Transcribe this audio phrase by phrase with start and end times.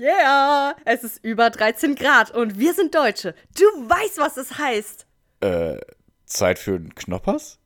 [0.00, 3.34] Yeah, es ist über 13 Grad und wir sind Deutsche.
[3.56, 5.06] Du weißt, was es heißt.
[5.40, 5.78] Äh,
[6.24, 7.58] Zeit für einen Knoppers?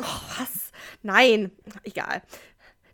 [0.00, 0.04] Oh,
[0.38, 0.72] was?
[1.02, 1.52] Nein,
[1.84, 2.22] egal.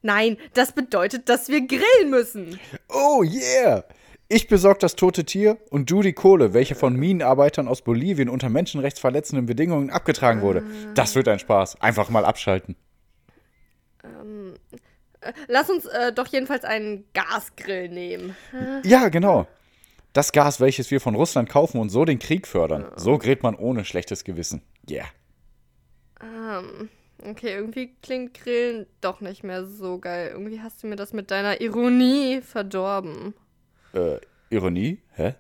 [0.03, 2.61] Nein, das bedeutet, dass wir grillen müssen.
[2.89, 3.85] Oh yeah!
[4.29, 8.51] Ich besorge das tote Tier und du die Kohle, welche von Minenarbeitern aus Bolivien unter
[8.51, 10.63] menschenrechtsverletzenden Bedingungen abgetragen wurde.
[10.95, 11.81] Das wird ein Spaß.
[11.81, 12.77] Einfach mal abschalten.
[14.05, 14.77] Ähm, äh,
[15.49, 18.37] lass uns äh, doch jedenfalls einen Gasgrill nehmen.
[18.85, 19.47] Ja, genau.
[20.13, 22.91] Das Gas, welches wir von Russland kaufen und so den Krieg fördern.
[22.97, 24.63] So grillt man ohne schlechtes Gewissen.
[24.91, 25.07] Yeah.
[26.21, 26.89] Ähm,
[27.25, 30.31] okay, irgendwie klingt Grillen doch nicht mehr so geil.
[30.33, 33.35] Irgendwie hast du mir das mit deiner Ironie verdorben.
[33.93, 34.19] Äh,
[34.51, 35.03] Ironie?
[35.15, 35.35] Hä?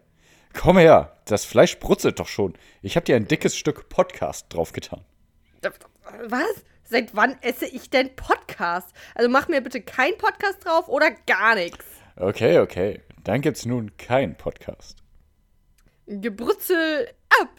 [0.52, 2.54] Komm her, das Fleisch brutzelt doch schon.
[2.82, 5.04] Ich hab dir ein dickes Stück Podcast draufgetan.
[6.26, 6.64] Was?
[6.90, 8.94] Seit wann esse ich denn Podcast?
[9.14, 11.84] Also mach mir bitte kein Podcast drauf oder gar nichts.
[12.16, 13.02] Okay, okay.
[13.24, 14.96] Dann gibt's nun kein Podcast.
[16.06, 17.50] Gebrutzel ab!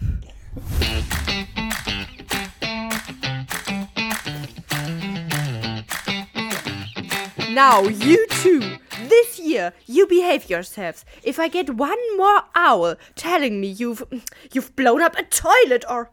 [7.52, 8.62] Now, you two,
[9.10, 11.06] this year, you behave yourselves.
[11.22, 14.04] If I get one more owl telling me you've
[14.52, 16.10] you've blown up a toilet or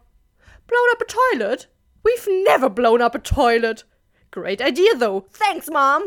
[0.67, 1.67] blown up a toilet,
[2.07, 3.85] we've never blown up a toilet.
[4.31, 5.25] Great idea though.
[5.37, 6.03] Thanks, Mom.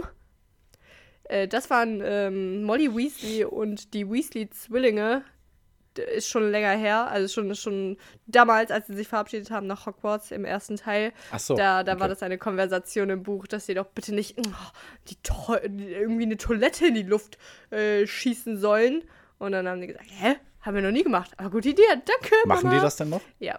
[1.25, 5.23] Äh, das waren ähm, Molly Weasley und die Weasley-Zwillinge.
[6.17, 10.31] Ist schon länger her, also schon, schon damals, als sie sich verabschiedet haben nach Hogwarts
[10.31, 11.13] im ersten Teil.
[11.33, 12.01] Ach so, Da, da okay.
[12.01, 14.71] war das eine Konversation im Buch, dass sie doch bitte nicht oh,
[15.09, 17.39] die to irgendwie eine Toilette in die Luft
[17.71, 19.03] äh, schießen sollen.
[19.39, 20.37] Und dann haben die gesagt, hä?
[20.61, 21.33] Haben wir noch nie gemacht.
[21.39, 22.77] Aber gute Idee, danke, Machen Mama.
[22.77, 23.23] die das denn noch?
[23.41, 23.59] Ja.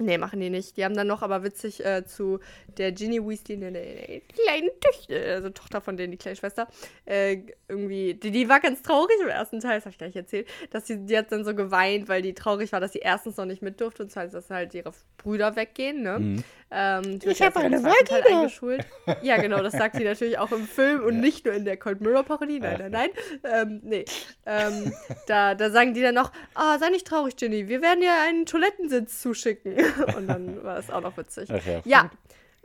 [0.00, 0.78] Nee, machen die nicht.
[0.78, 2.40] Die haben dann noch aber witzig äh, zu
[2.78, 6.68] der Ginny Weasley, der, der, der kleinen Töchter, also Tochter von denen, die kleine Schwester,
[7.04, 10.48] äh, irgendwie, die, die war ganz traurig im ersten Teil, das habe ich gleich erzählt,
[10.70, 13.44] dass sie, die hat dann so geweint, weil die traurig war, dass sie erstens noch
[13.44, 16.42] nicht mit durfte und zweitens, dass halt ihre Brüder weggehen, ne?
[16.72, 18.38] Ähm, Ich hab jetzt im eine Vagina.
[18.38, 18.84] eingeschult.
[19.22, 22.00] Ja, genau, das sagt sie natürlich auch im Film und nicht nur in der Cold
[22.00, 22.60] Mirror Parodie.
[22.60, 23.10] Nein, nein, nein.
[23.42, 24.04] Ähm, nee.
[24.46, 24.92] Ähm,
[25.26, 28.46] da, da sagen die dann noch, ah, sei nicht traurig, Ginny, wir werden dir einen
[28.46, 29.76] Toilettensitz zuschicken.
[30.16, 31.48] Und dann war das auch noch witzig.
[31.48, 31.80] Ja.
[31.84, 32.10] Ja.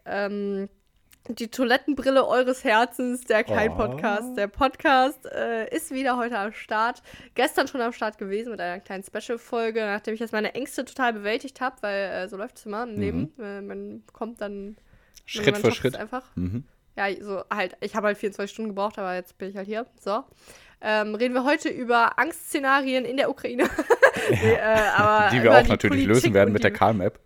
[0.05, 0.69] Ähm,
[1.27, 3.75] die Toilettenbrille eures Herzens, der kein Oh.
[3.75, 4.37] Podcast.
[4.37, 7.01] Der Podcast äh, ist wieder heute am Start.
[7.33, 11.13] Gestern schon am Start gewesen mit einer kleinen Special-Folge, nachdem ich jetzt meine Ängste total
[11.13, 13.33] bewältigt habe, weil äh, so läuft es immer im Leben.
[13.39, 14.67] Äh, man kommt dann.
[14.67, 14.75] Mhm.
[15.25, 15.95] Schritt für Schritt.
[15.95, 16.23] Einfach.
[16.35, 16.63] Mhm.
[16.95, 19.85] Ja, so halt, ich habe halt 24 Stunden gebraucht, aber jetzt bin ich halt hier.
[19.99, 20.23] So.
[20.81, 23.63] Ähm, reden wir heute über Angstszenarien in der Ukraine.
[24.29, 24.59] nee, äh,
[24.95, 27.19] aber Die wir auch natürlich lösen werden mit der Calm-App.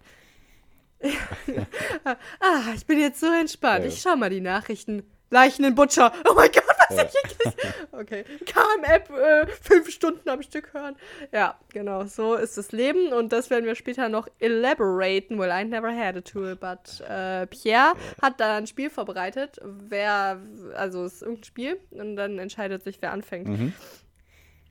[2.39, 3.83] Ah, ich bin jetzt so entspannt.
[3.83, 3.89] Ja.
[3.89, 5.03] Ich schau mal die Nachrichten.
[5.31, 6.11] Leichen in Butcher.
[6.27, 7.03] Oh mein Gott, was Ja.
[7.03, 7.53] ich hier
[7.91, 8.23] Okay.
[8.47, 10.95] KM-App äh, fünf Stunden am Stück hören.
[11.31, 12.05] Ja, genau.
[12.05, 15.37] So ist das Leben und das werden wir später noch elaboraten.
[15.37, 17.93] Well, I never had a tool, but äh, Pierre
[18.23, 19.59] hat da ein Spiel vorbereitet.
[19.63, 20.41] Wer,
[20.75, 23.47] also es ist irgendein Spiel und dann entscheidet sich, wer anfängt.
[23.47, 23.73] Mhm.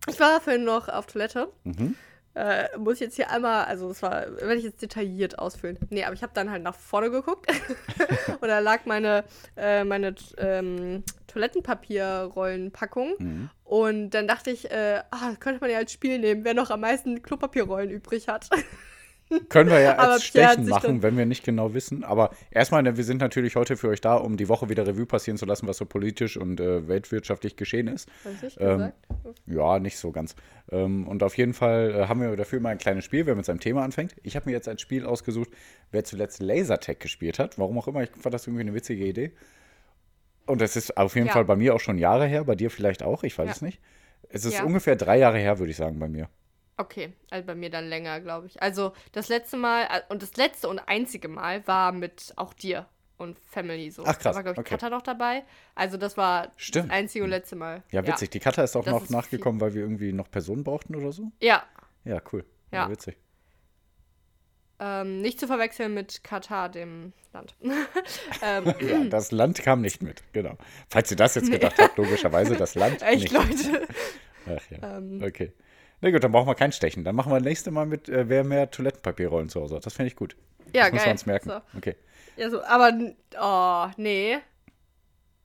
[0.08, 1.52] Ich war vorhin noch auf Toilette.
[1.62, 1.94] Mhm.
[2.38, 5.76] Äh, muss ich jetzt hier einmal, also das war, werde ich jetzt detailliert ausfüllen.
[5.90, 7.50] Nee, aber ich habe dann halt nach vorne geguckt
[8.40, 9.24] und da lag meine,
[9.56, 13.50] äh, meine ähm, Toilettenpapierrollenpackung Mhm.
[13.64, 16.80] und dann dachte ich, äh, ah, könnte man ja als Spiel nehmen, wer noch am
[16.80, 18.48] meisten Klopapierrollen übrig hat.
[19.48, 22.04] Können wir ja als Stechen machen, wenn wir nicht genau wissen.
[22.04, 25.06] Aber erstmal, ne, wir sind natürlich heute für euch da, um die Woche wieder Revue
[25.06, 28.08] passieren zu lassen, was so politisch und äh, weltwirtschaftlich geschehen ist.
[28.24, 28.94] Du nicht Ähm, gesagt?
[29.46, 30.34] Ja, nicht so ganz.
[30.70, 33.44] Ähm, und auf jeden Fall äh, haben wir dafür mal ein kleines Spiel, wer mit
[33.44, 34.14] seinem Thema anfängt.
[34.22, 35.50] Ich habe mir jetzt als Spiel ausgesucht,
[35.92, 37.58] wer zuletzt Lasertag gespielt hat.
[37.58, 39.32] Warum auch immer, ich fand das irgendwie eine witzige Idee.
[40.46, 41.34] Und das ist auf jeden Ja.
[41.34, 43.52] Fall bei mir auch schon Jahre her, bei dir vielleicht auch, ich weiß Ja.
[43.52, 43.80] es nicht.
[44.30, 44.64] Es ist Ja.
[44.64, 46.28] ungefähr drei Jahre her, würde ich sagen, bei mir.
[46.80, 48.62] Okay, also bei mir dann länger, glaube ich.
[48.62, 52.86] Also das letzte Mal, äh, und das letzte und einzige Mal war mit auch dir
[53.16, 54.04] und Family so.
[54.06, 54.70] Ach, krass, Da war, glaube ich, okay.
[54.76, 55.42] Katha noch dabei.
[55.74, 56.86] Also das war Stimmt.
[56.90, 57.82] das einzige und letzte Mal.
[57.90, 58.30] Ja, witzig.
[58.30, 61.10] Die Katha ist auch Das noch ist nachgekommen, weil wir irgendwie noch Personen brauchten oder
[61.10, 61.32] so.
[61.40, 61.64] Ja,
[62.04, 62.44] Ja, cool.
[62.70, 62.88] Ja.
[62.88, 63.16] witzig.
[64.78, 67.56] ähm, nicht zu verwechseln mit Katar, dem Land.
[68.42, 70.56] ähm, Ja, das Land kam nicht mit, genau.
[70.88, 73.32] Falls ihr das jetzt gedacht habt, logischerweise das Land echt, nicht.
[73.32, 73.88] Leute.
[74.46, 75.20] Ach ja, Ähm.
[75.26, 75.52] okay.
[76.00, 77.04] Na gut, dann brauchen wir kein Stechen.
[77.04, 79.86] Dann machen wir das nächste Mal mit, äh, wer mehr Toilettenpapierrollen zu Hause hat.
[79.86, 80.36] Das finde ich gut.
[80.72, 81.12] Ja, das müssen wir geil.
[81.12, 81.48] uns merken.
[81.50, 81.78] So.
[81.78, 81.96] Okay.
[82.36, 82.92] Ja, so, aber,
[83.40, 84.38] oh, nee.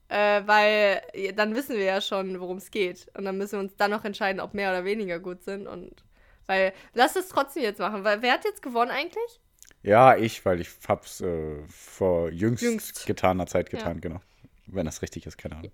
[0.10, 3.08] Äh, weil ja, dann wissen wir ja schon, worum es geht.
[3.18, 5.66] Und dann müssen wir uns dann noch entscheiden, ob mehr oder weniger gut sind.
[5.66, 6.04] Und
[6.46, 8.04] weil, lass es trotzdem jetzt machen.
[8.04, 9.40] Weil wer hat jetzt gewonnen eigentlich?
[9.82, 13.06] Ja, ich, weil ich hab's äh, vor jüngst, Jüngst.
[13.06, 14.22] getaner Zeit getan, genau.
[14.68, 15.72] Wenn das richtig ist, keine Ahnung.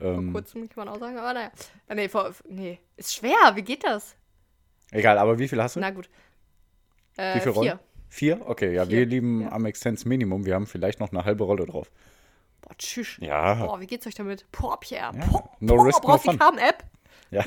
[0.00, 1.50] Ähm, Vor kurzem kann man auch sagen, aber naja.
[1.88, 4.14] Ah, Nee, vor, nee, ist schwer, wie geht das?
[4.92, 5.80] egal, aber wie viel hast du?
[5.80, 6.08] Na gut.
[7.16, 7.68] Äh, wie viele Rollen?
[7.68, 7.80] vier.
[8.36, 8.48] Vier?
[8.48, 9.52] Okay, ja, Vier, wir lieben ja.
[9.52, 10.44] am Extens Minimum.
[10.46, 11.90] Wir haben vielleicht noch eine halbe Rolle drauf.
[12.62, 13.18] Boah, tschüss.
[13.20, 13.54] Ja.
[13.66, 14.46] Boah, wie geht's euch damit?
[14.50, 15.12] Boah, Pierre.
[15.16, 15.26] Ja.
[15.26, 16.38] Boah, No boah, risk, no brauchst die fun.
[16.38, 16.84] Calm-App?
[17.30, 17.44] Ja.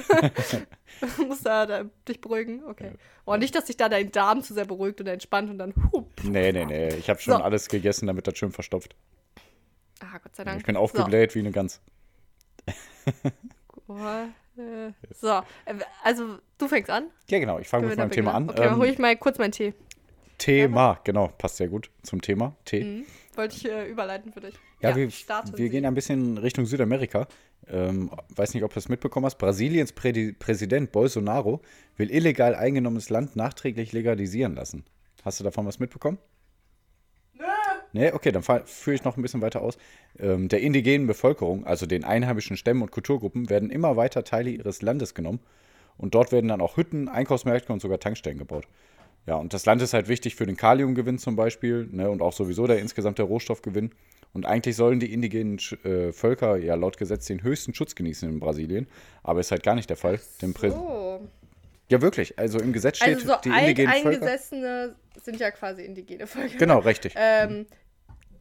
[1.28, 2.64] Muss da, da dich beruhigen?
[2.64, 2.92] Okay.
[3.26, 5.74] Oh, nicht, dass sich da dein Darm zu sehr beruhigt und entspannt und dann.
[5.92, 6.06] Huh.
[6.24, 6.96] nee, nee, nee.
[6.96, 7.44] Ich habe schon So.
[7.44, 8.96] alles gegessen, damit das schön verstopft.
[10.00, 10.60] Ah, Gott sei Dank.
[10.60, 11.82] Ich bin aufgebläht wie eine Gans.
[13.88, 13.94] So.
[14.62, 15.42] Äh, so.
[16.04, 17.08] Also, du fängst an.
[17.30, 17.60] Ja, genau.
[17.60, 18.50] Ich fange mit meinem Thema an.
[18.50, 19.74] Okay, dann Ähm, hole ich mal kurz meinen Tee.
[20.38, 21.28] Thema, genau.
[21.38, 22.56] Passt sehr gut zum Thema.
[22.66, 22.84] Tee.
[22.84, 23.06] Mhm.
[23.36, 24.56] Wollte ich äh, überleiten für dich.
[24.82, 25.70] Ja, wir, starten wir Sie.
[25.70, 27.28] gehen ein bisschen Richtung Südamerika.
[27.68, 29.38] Ähm, weiß nicht, ob du es mitbekommen hast.
[29.38, 31.62] Brasiliens Prädi Präsident Bolsonaro
[31.98, 34.84] will illegal eingenommenes Land nachträglich legalisieren lassen.
[35.24, 36.18] Hast du davon was mitbekommen?
[37.94, 39.78] Nee, okay, dann führe ich noch ein bisschen weiter aus.
[40.20, 44.82] Ähm, der indigenen Bevölkerung, also den einheimischen Stämmen und Kulturgruppen, werden immer weiter Teile ihres
[44.82, 45.40] Landes genommen.
[45.98, 48.66] Und dort werden dann auch Hütten, Einkaufsmärkte und sogar Tankstellen gebaut.
[49.28, 52.34] Ja, und das Land ist halt wichtig für den Kaliumgewinn zum Beispiel ne, und auch
[52.34, 53.92] sowieso der insgesamte Rohstoffgewinn.
[54.34, 58.40] Und eigentlich sollen die indigenen äh, Völker ja laut Gesetz den höchsten Schutz genießen in
[58.40, 58.88] Brasilien.
[59.22, 60.20] Aber ist halt gar nicht der Fall.
[60.42, 61.22] Prä- So.
[61.90, 62.40] Ja, wirklich.
[62.40, 64.08] Also im Gesetz steht, Also, so die indigenen Völker.
[64.08, 66.58] alteingesessene sind ja quasi indigene Völker.
[66.58, 67.14] Genau, richtig.
[67.16, 67.68] Ähm,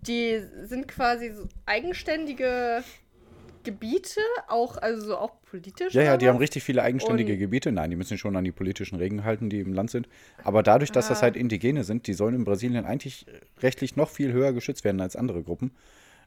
[0.06, 2.82] die sind quasi so eigenständige
[3.64, 5.94] Gebiete, auch, also so auch politisch.
[5.94, 7.70] Ja, ja, die haben richtig viele eigenständige Und- Gebiete.
[7.70, 10.08] Nein, die müssen schon an die politischen Regeln halten, die im Land sind.
[10.43, 11.22] Aber dadurch, dass das Ah.
[11.22, 13.25] halt Indigene sind, die sollen in Brasilien eigentlich
[13.60, 15.70] rechtlich noch viel höher geschützt werden als andere Gruppen.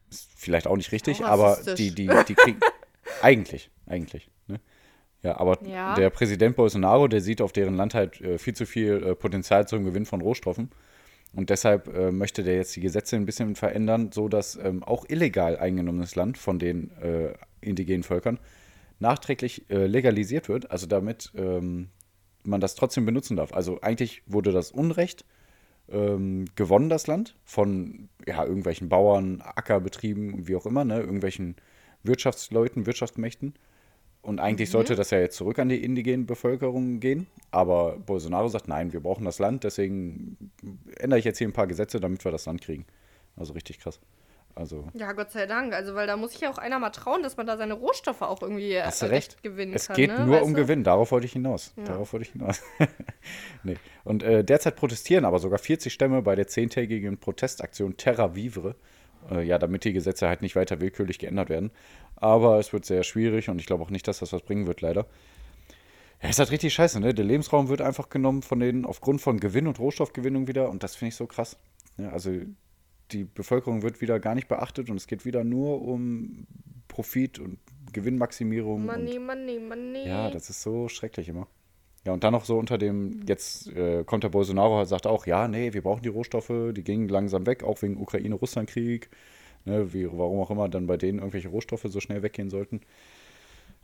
[0.09, 2.59] Ist vielleicht auch nicht richtig, Auch aber die, die, die kriegen.
[3.21, 4.29] eigentlich, eigentlich.
[4.47, 4.61] Ne?
[5.21, 5.95] Ja, aber Ja.
[5.95, 9.67] der Präsident Bolsonaro, der sieht auf deren Land halt äh, viel zu viel äh, Potenzial
[9.67, 10.69] zum Gewinn von Rohstoffen.
[11.35, 15.05] Und deshalb äh, möchte der jetzt die Gesetze ein bisschen verändern, so dass ähm, auch
[15.07, 18.39] illegal eingenommenes Land von den äh, indigenen Völkern
[18.99, 21.89] nachträglich äh, legalisiert wird, also damit ähm,
[22.43, 23.53] man das trotzdem benutzen darf.
[23.53, 25.25] Also eigentlich wurde das Unrecht
[25.89, 31.55] ähm, gewonnen, das Land, von ja, irgendwelchen Bauern, Ackerbetrieben, wie auch immer, ne, irgendwelchen
[32.03, 33.55] Wirtschaftsleuten, Wirtschaftsmächten.
[34.25, 37.27] Und eigentlich sollte das ja jetzt zurück an die indigenen Bevölkerung gehen.
[37.51, 40.51] Aber Bolsonaro sagt, nein, wir brauchen das Land, deswegen
[40.97, 42.85] ändere ich jetzt hier ein paar Gesetze, damit wir das Land kriegen.
[43.35, 43.99] Also richtig krass.
[44.55, 45.73] Also, Ja, Gott sei Dank.
[45.73, 48.21] Also, weil da muss sich ja auch einer mal trauen, dass man da seine Rohstoffe
[48.21, 49.43] auch irgendwie hast du äh, recht.
[49.43, 49.97] gewinnen Es kann.
[49.97, 50.25] geht ne?
[50.25, 50.61] nur Weißt um du?
[50.61, 51.73] Gewinn, darauf wollte ich hinaus.
[51.83, 52.63] Darauf wollte ich hinaus.
[53.63, 53.75] nee.
[54.05, 58.75] Und äh, derzeit protestieren aber sogar 40 Stämme bei der zehntägigen Protestaktion Terra Vivre.
[59.29, 61.71] Äh, ja, damit die Gesetze halt nicht weiter willkürlich geändert werden.
[62.15, 64.81] Aber es wird sehr schwierig und ich glaube auch nicht, dass das was bringen wird,
[64.81, 65.05] leider.
[66.21, 67.13] Ja, ist halt richtig scheiße, ne?
[67.13, 70.95] Der Lebensraum wird einfach genommen von denen aufgrund von Gewinn und Rohstoffgewinnung wieder und das
[70.95, 71.57] finde ich so krass.
[71.97, 72.31] Ja, also
[73.11, 76.47] die Bevölkerung wird wieder gar nicht beachtet und es geht wieder nur um
[76.87, 77.59] Profit und
[77.93, 78.81] Gewinnmaximierung.
[78.81, 80.07] und Money, money, money.
[80.07, 81.47] ja, das ist so schrecklich immer.
[82.05, 85.25] Ja, und dann noch so unter dem, jetzt äh, kommt der Bolsonaro und sagt auch,
[85.25, 89.09] ja, nee, wir brauchen die Rohstoffe, die gingen langsam weg, auch wegen Ukraine-Russland-Krieg,
[89.65, 92.81] ne, wie, warum auch immer dann bei denen irgendwelche Rohstoffe so schnell weggehen sollten.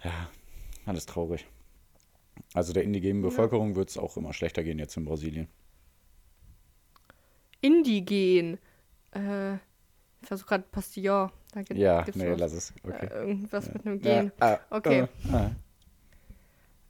[0.04, 0.30] Ja,
[0.86, 1.48] alles traurig.
[2.54, 5.48] Also der indigenen Bevölkerung wird es auch immer schlechter gehen jetzt in Brasilien.
[7.62, 8.58] Indigen.
[9.12, 11.32] Äh, ich versuche gerade Pastillon.
[11.54, 12.40] Da gibt, Ja, gibt's nee, was.
[12.40, 12.74] lass es.
[12.84, 13.08] Okay.
[13.08, 14.32] Äh, irgendwas mit einem Ja, Gen.
[14.40, 15.08] ah, Okay.
[15.32, 15.52] ah.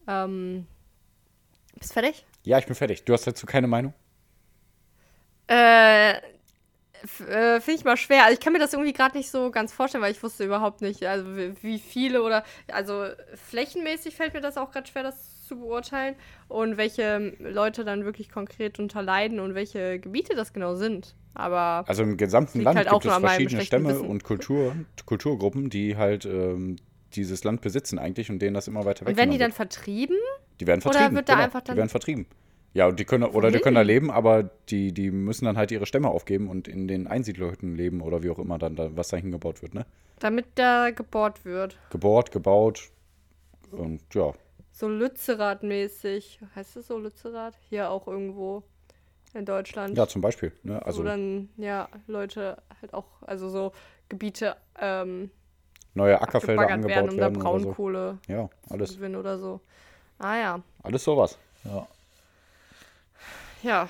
[0.07, 0.67] Ähm,
[1.81, 2.25] bist fertig?
[2.43, 3.03] Ja, ich bin fertig.
[3.03, 3.93] Du hast dazu keine Meinung?
[5.47, 8.23] Äh, äh, finde ich mal schwer.
[8.23, 10.81] Also ich kann mir das irgendwie gerade nicht so ganz vorstellen, weil ich wusste überhaupt
[10.81, 11.25] nicht, also
[11.61, 13.07] wie, viele oder also
[13.49, 16.15] flächenmäßig fällt mir das auch gerade schwer, das zu beurteilen
[16.47, 21.15] und welche Leute dann wirklich konkret darunter leiden und welche Gebiete das genau sind.
[21.33, 24.07] Aber Also im gesamten Land halt gibt es verschiedene Stämme Wissen.
[24.07, 26.77] und Kultur, Kulturgruppen, die halt ähm,
[27.13, 30.17] dieses Land besitzen eigentlich und denen das immer weiter und werden die dann weggenommen vertrieben?
[30.61, 31.15] Die werden oder vertrieben.
[31.15, 32.25] wird da genau, einfach dann- Die werden vertrieben.
[32.73, 33.63] Ja, und die können, oder die Wohin?
[33.63, 37.05] können da leben, aber die, die müssen dann halt ihre Stämme aufgeben und in den
[37.07, 39.85] Einsiedlerhütten leben oder wie auch immer dann, da, was da hingebaut wird, ne?
[40.19, 41.77] Damit da gebohrt wird.
[41.89, 42.89] Gebohrt, gebaut
[43.71, 44.31] und ja.
[44.71, 46.39] So Lützerath-mäßig.
[46.55, 47.55] Heißt es so Lützerath?
[47.69, 48.63] Hier auch irgendwo
[49.33, 49.97] in Deutschland.
[49.97, 50.53] Ja, zum Beispiel.
[50.63, 50.75] Ne?
[50.75, 53.71] wo Also dann, ja, Leute halt auch, also so
[54.09, 55.29] Gebiete ähm,
[55.93, 57.35] neue Ackerfelder gebaggert werden, angebaut um da werden.
[57.37, 57.65] oder so.
[57.65, 59.59] Braunkohle Ja, zu alles, gewinnen oder so.
[60.21, 60.59] Ah ja.
[60.83, 61.37] alles sowas.
[61.63, 61.87] Ja.
[63.63, 63.89] Ja.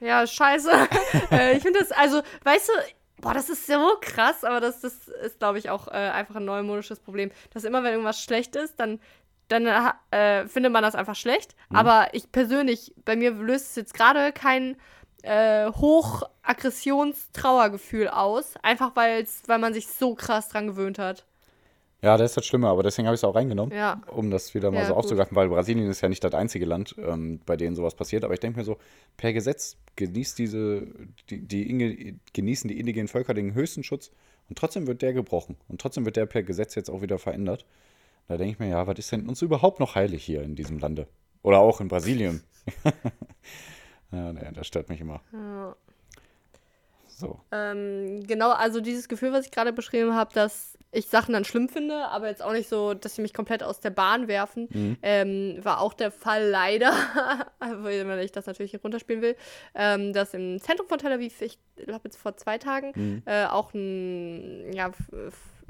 [0.00, 0.70] Ja, scheiße.
[1.30, 2.72] äh, ich finde das, also, weißt du,
[3.20, 6.44] boah, das ist so krass, aber das, das ist, glaube ich, auch äh, einfach ein
[6.44, 7.32] neumodisches Problem.
[7.52, 9.00] Dass immer, wenn irgendwas schlecht ist, dann,
[9.48, 9.66] dann
[10.10, 11.54] äh, findet man das einfach schlecht.
[11.68, 11.76] Mhm.
[11.76, 14.76] Aber ich persönlich, bei mir löst es jetzt gerade kein
[15.22, 18.54] äh, Hochagressions-Trauergefühl aus.
[18.62, 21.26] Einfach weil's, weil man sich so krass dran gewöhnt hat.
[22.02, 24.02] Ja, das ist das Schlimme, aber deswegen habe ich es auch reingenommen, Ja.
[24.08, 24.98] um das wieder mal Ja, so gut.
[25.04, 28.22] aufzugreifen, weil Brasilien ist ja nicht das einzige Land, ähm, bei dem sowas passiert.
[28.24, 28.76] Aber ich denke mir so,
[29.16, 30.86] per Gesetz genießt diese,
[31.30, 34.10] die, die Inge, genießen die indigenen Völker den höchsten Schutz
[34.48, 35.56] und trotzdem wird der gebrochen.
[35.68, 37.64] Und trotzdem wird der per Gesetz jetzt auch wieder verändert.
[38.28, 40.78] Da denke ich mir, ja, was ist denn uns überhaupt noch heilig hier in diesem
[40.78, 41.08] Lande?
[41.42, 42.42] Oder auch in Brasilien.
[44.12, 45.20] ja, nee, das stört mich immer.
[45.32, 45.76] Ja.
[47.18, 47.40] So.
[47.50, 51.70] Ähm, genau, also dieses Gefühl, was ich gerade beschrieben habe, dass ich Sachen dann schlimm
[51.70, 54.96] finde, aber jetzt auch nicht so, dass sie mich komplett aus der Bahn werfen, Mhm.
[55.00, 56.92] ähm, war auch der Fall leider,
[57.60, 59.36] wenn ich das natürlich hier runterspielen will,
[59.74, 63.22] ähm, dass im Zentrum von Tel Aviv, ich glaube jetzt vor zwei Tagen, Mhm.
[63.24, 64.90] äh, auch ein, ja,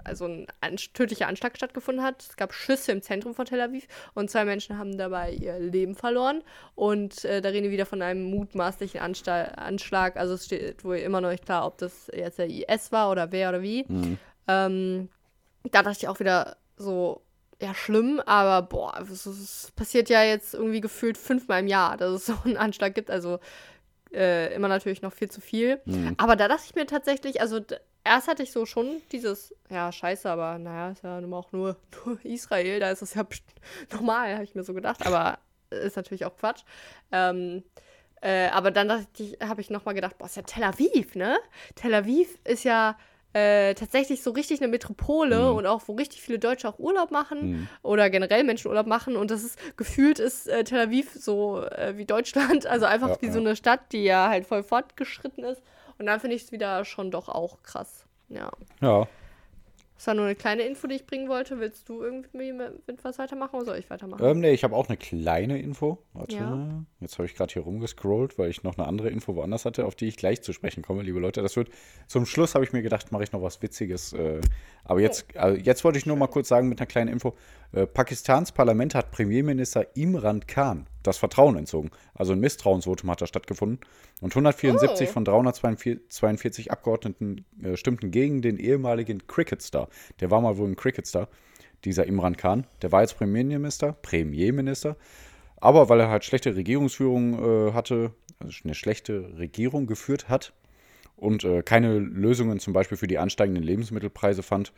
[0.06, 0.24] also
[0.60, 2.22] ein tödlicher Anschlag stattgefunden hat.
[2.22, 5.94] Es gab Schüsse im Zentrum von Tel Aviv und zwei Menschen haben dabei ihr Leben
[5.94, 6.42] verloren.
[6.74, 10.16] Und äh, da reden wir wieder von einem mutmaßlichen Ansta Anschlag.
[10.16, 13.32] Also es steht wohl immer noch nicht klar, ob das jetzt der IS war oder
[13.32, 13.84] wer oder wie.
[14.48, 15.08] Ähm,
[15.70, 17.22] da dachte ich auch wieder so,
[17.60, 22.26] ja, schlimm, aber boah, es, passiert ja jetzt irgendwie gefühlt fünfmal im Jahr, dass es
[22.26, 23.10] so einen Anschlag gibt.
[23.10, 23.38] Also
[24.12, 25.80] äh, immer natürlich noch viel zu viel.
[26.16, 27.60] Aber da dachte ich mir tatsächlich, also
[28.06, 32.24] erst hatte ich so schon dieses, ja, scheiße, aber naja, ist ja auch nur, nur
[32.24, 33.26] Israel, da ist es ja
[33.92, 35.38] normal, habe ich mir so gedacht, aber
[35.70, 36.62] ist natürlich auch Quatsch.
[37.12, 37.64] Ähm,
[38.22, 39.06] äh, aber dann
[39.42, 41.36] habe ich nochmal gedacht, boah, ist ja Tel Aviv, ne?
[41.74, 42.96] Tel Aviv ist ja
[43.34, 47.68] äh, tatsächlich so richtig eine Metropole und auch, wo richtig viele Deutsche auch Urlaub machen
[47.82, 49.14] oder generell Menschen Urlaub machen.
[49.16, 53.16] Und das ist gefühlt ist äh, Tel Aviv so äh, wie Deutschland, also einfach Ja,
[53.20, 53.44] wie so ja.
[53.44, 55.60] eine Stadt, die ja halt voll fortgeschritten ist.
[55.98, 58.04] Und dann finde ich es wieder schon doch auch krass.
[58.28, 58.50] Ja.
[58.80, 59.06] Ja.
[59.96, 61.58] Das war nur eine kleine Info, die ich bringen wollte.
[61.58, 64.22] Willst du irgendwie mit, was weitermachen oder soll ich weitermachen?
[64.22, 65.96] Ähm, nee, ich habe auch eine kleine Info.
[66.12, 66.84] Warte, Ja.
[67.00, 69.94] jetzt habe ich gerade hier rumgescrollt, weil ich noch eine andere Info woanders hatte, auf
[69.94, 71.40] die ich gleich zu sprechen komme, liebe Leute.
[71.40, 71.70] Das wird
[72.08, 74.12] zum Schluss habe ich mir gedacht, mache ich noch was Witziges.
[74.12, 74.42] Äh,
[74.84, 77.34] aber jetzt, also jetzt wollte ich nur mal kurz sagen mit einer kleinen Info.
[77.72, 81.90] Äh, Pakistans Parlament hat Premierminister Imran Khan das Vertrauen entzogen.
[82.14, 83.80] Also ein Misstrauensvotum hat da stattgefunden.
[84.20, 85.12] Und 174 Oh.
[85.12, 89.88] von 342 Abgeordneten äh, stimmten gegen den ehemaligen Cricketstar.
[90.20, 91.28] Der war mal wohl ein Cricketstar
[91.84, 92.66] dieser Imran Khan.
[92.82, 94.96] Der war jetzt Premierminister, Premierminister.
[95.58, 100.52] Aber weil er halt schlechte Regierungsführung äh, hatte, also eine schlechte Regierung geführt hat
[101.16, 104.72] und äh, keine Lösungen zum Beispiel für die ansteigenden Lebensmittelpreise fand,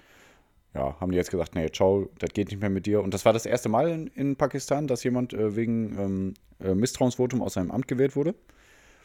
[0.78, 3.02] ja, haben die jetzt gesagt, nee, ciao, das geht nicht mehr mit dir.
[3.02, 6.74] Und das war das erste Mal in, in Pakistan, dass jemand äh, wegen ähm, äh,
[6.74, 8.34] Misstrauensvotum aus seinem Amt gewählt wurde.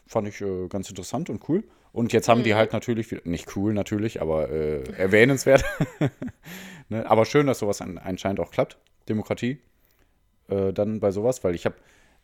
[0.06, 1.64] Fand ich äh, ganz interessant und cool.
[1.92, 5.64] Und jetzt haben die halt natürlich, nicht cool natürlich, aber äh, erwähnenswert.
[6.88, 7.08] ne?
[7.10, 8.78] Aber schön, dass sowas an, anscheinend auch klappt.
[9.08, 9.58] Demokratie.
[10.48, 11.74] Äh, dann bei sowas, weil ich habe,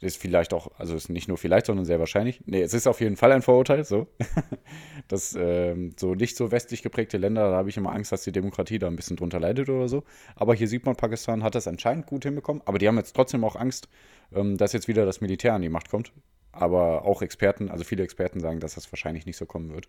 [0.01, 2.41] ist vielleicht auch, also ist nicht nur vielleicht, sondern sehr wahrscheinlich.
[2.47, 4.07] Nee, es ist auf jeden Fall ein Vorurteil, so.
[5.09, 8.33] dass ähm, so nicht so westlich geprägte Länder, da habe ich immer Angst, dass die
[8.33, 10.05] Demokratie da ein bisschen drunter leidet oder so.
[10.37, 12.63] Aber hier sieht man, Pakistan hat das anscheinend gut hinbekommen.
[12.65, 13.89] Aber die haben jetzt trotzdem auch Angst,
[14.35, 16.13] ähm, dass jetzt wieder das Militär an die Macht kommt.
[16.53, 19.89] Aber auch Experten, also viele Experten sagen, dass das wahrscheinlich nicht so kommen wird.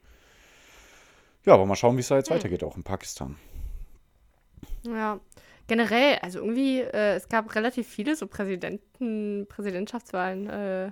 [1.45, 3.37] Ja, aber mal schauen, wie es da jetzt weitergeht, auch in Pakistan.
[4.83, 5.19] Ja,
[5.71, 10.91] generell, also irgendwie, äh, es gab relativ viele so Präsidenten, Präsidentschaftswahlen, äh,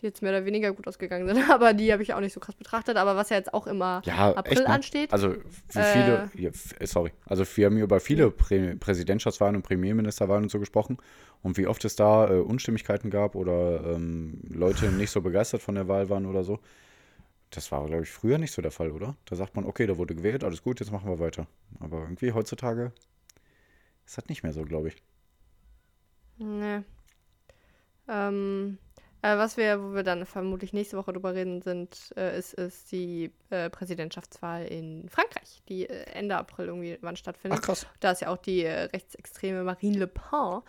[0.00, 2.40] die jetzt mehr oder weniger gut ausgegangen sind, aber die habe ich auch nicht so
[2.40, 2.96] krass betrachtet.
[2.96, 4.74] Aber was ja jetzt auch immer Ja, April echt, ne?
[4.74, 5.12] ansteht.
[5.12, 5.34] Also
[5.72, 9.62] wie viele, ja, f- äh, sorry, also wir haben hier über viele Prä Präsidentschaftswahlen und
[9.62, 10.98] Premierministerwahlen und so gesprochen
[11.42, 15.76] und wie oft es da äh, Unstimmigkeiten gab oder ähm, Leute nicht so begeistert von
[15.76, 16.58] der Wahl waren oder so.
[17.50, 19.16] Das war, glaube ich, früher nicht so der Fall, oder?
[19.26, 21.46] Da sagt man, okay, da wurde gewählt, alles gut, jetzt machen wir weiter.
[21.80, 22.92] Aber irgendwie heutzutage
[24.06, 24.96] ist das nicht mehr so, glaube ich.
[26.38, 26.82] Nee.
[28.08, 28.78] Ähm,
[29.22, 32.92] äh, was wir, wo wir dann vermutlich nächste Woche drüber reden, sind, äh, ist, ist
[32.92, 37.60] die äh, Präsidentschaftswahl in Frankreich, die äh, Ende April irgendwie wann stattfindet.
[37.62, 37.86] Ach, krass.
[38.00, 40.60] Da ist ja auch die äh, rechtsextreme Marine Le Pen.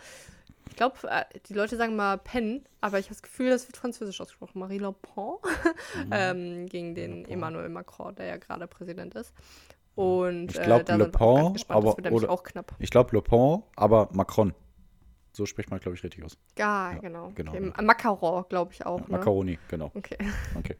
[0.70, 3.76] Ich glaube, äh, die Leute sagen mal Pen, aber ich habe das Gefühl, das wird
[3.76, 4.60] französisch ausgesprochen.
[4.60, 5.34] Marine Le Pen.
[6.12, 9.34] ähm, gegen den Emmanuel Macron, der ja gerade Präsident ist.
[9.96, 11.86] Und Ich glaub, äh, Le Pen, gespannt.
[11.86, 12.74] aber- das oder- auch knapp.
[12.80, 14.54] Ich glaube Le Pen, aber Macron.
[15.32, 16.38] So spricht man, glaube ich, richtig aus.
[16.58, 17.32] Ja, genau.
[17.36, 17.60] genau, Okay.
[17.62, 17.82] genau.
[17.84, 19.00] Macaron, glaube ich auch.
[19.02, 19.06] ne?
[19.10, 19.92] Macaroni, genau.
[19.94, 20.18] Okay.
[20.58, 20.76] Okay.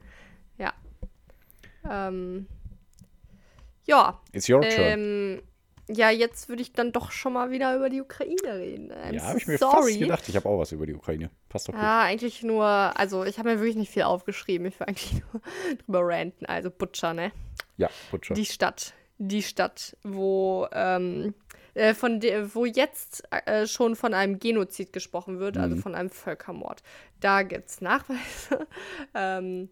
[0.58, 0.74] Ja.
[1.90, 2.48] Ähm,
[3.86, 4.20] ja.
[4.32, 4.72] It's your turn.
[4.78, 5.42] Ähm,
[5.88, 8.92] ja, jetzt würde ich dann doch schon mal wieder über die Ukraine reden.
[8.92, 9.90] I'm ja, habe ich mir sorry.
[9.92, 10.30] fast gedacht.
[10.30, 11.30] Ich habe auch was über die Ukraine.
[11.50, 11.82] Passt doch gut.
[11.84, 14.66] Ja, eigentlich nur, also ich habe mir wirklich nicht viel aufgeschrieben.
[14.68, 15.42] Ich will eigentlich nur
[15.86, 16.46] drüber ranten.
[16.48, 17.32] Also Butcher, ne?
[17.78, 18.34] Ja, Butcher.
[18.34, 18.94] Die Stadt.
[19.18, 21.34] Die Stadt, wo, ähm,
[21.74, 25.62] äh, von der, wo jetzt äh, schon von einem Genozid gesprochen wird, Mhm.
[25.62, 26.84] also von einem Völkermord.
[27.22, 28.68] Da gibt es Nachweise.
[29.14, 29.70] ähm,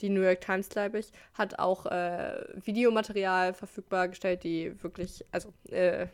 [0.00, 5.52] die New York Times, glaube ich, hat auch äh, Videomaterial verfügbar gestellt, die wirklich, also
[5.70, 6.06] äh,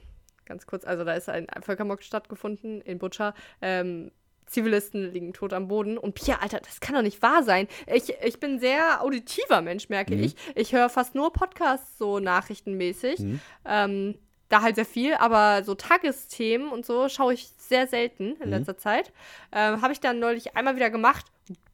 [0.47, 0.85] ganz kurz.
[0.85, 3.35] Also da ist ein Völkermord stattgefunden in Butscha.
[3.61, 4.11] Ähm,
[4.55, 5.99] Zivilisten liegen tot am Boden.
[5.99, 7.69] Und Pia, Alter, das kann doch nicht wahr sein.
[7.87, 10.23] Ich, ich bin ein sehr auditiver Mensch, merke Mhm.
[10.25, 10.37] ich.
[10.55, 13.19] Ich höre fast nur Podcasts so nachrichtenmäßig.
[13.19, 13.41] Mhm.
[13.67, 14.19] Ähm,
[14.51, 18.43] da halt sehr viel, aber so Tagesthemen und so schaue ich sehr selten Mhm.
[18.43, 19.13] in letzter Zeit.
[19.53, 21.27] Ähm, Habe ich dann neulich einmal wieder gemacht.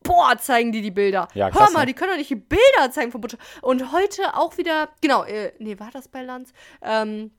[0.03, 1.29] Boah, zeigen die die Bilder.
[1.35, 1.87] Ja, Hör mal, ne?
[1.87, 3.37] die können doch nicht die Bilder zeigen von Butter.
[3.61, 6.53] Und heute auch wieder, genau, äh, nee, war das bei Lanz?
[6.83, 7.31] Ähm,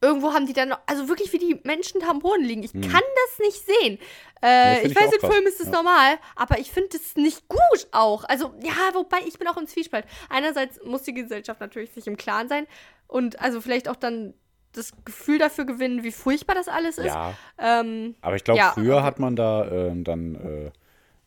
[0.00, 2.62] irgendwo haben die dann, noch- also wirklich wie die Menschen da am Boden liegen.
[2.62, 3.98] Ich kann das nicht sehen.
[4.40, 5.34] Äh, find ich ich weiß, im krass.
[5.34, 5.72] Film ist es Ja.
[5.72, 8.24] normal, aber ich finde es nicht gut auch.
[8.24, 10.04] Also, ja, wobei ich bin auch im Zwiespalt.
[10.28, 12.66] Einerseits muss die Gesellschaft natürlich sich im Klaren sein
[13.08, 14.34] und also vielleicht auch dann
[14.72, 17.06] das Gefühl dafür gewinnen, wie furchtbar das alles ist.
[17.06, 20.70] Ja, Ähm, aber ich glaube, Ja, früher also- hat man da ähm, dann äh,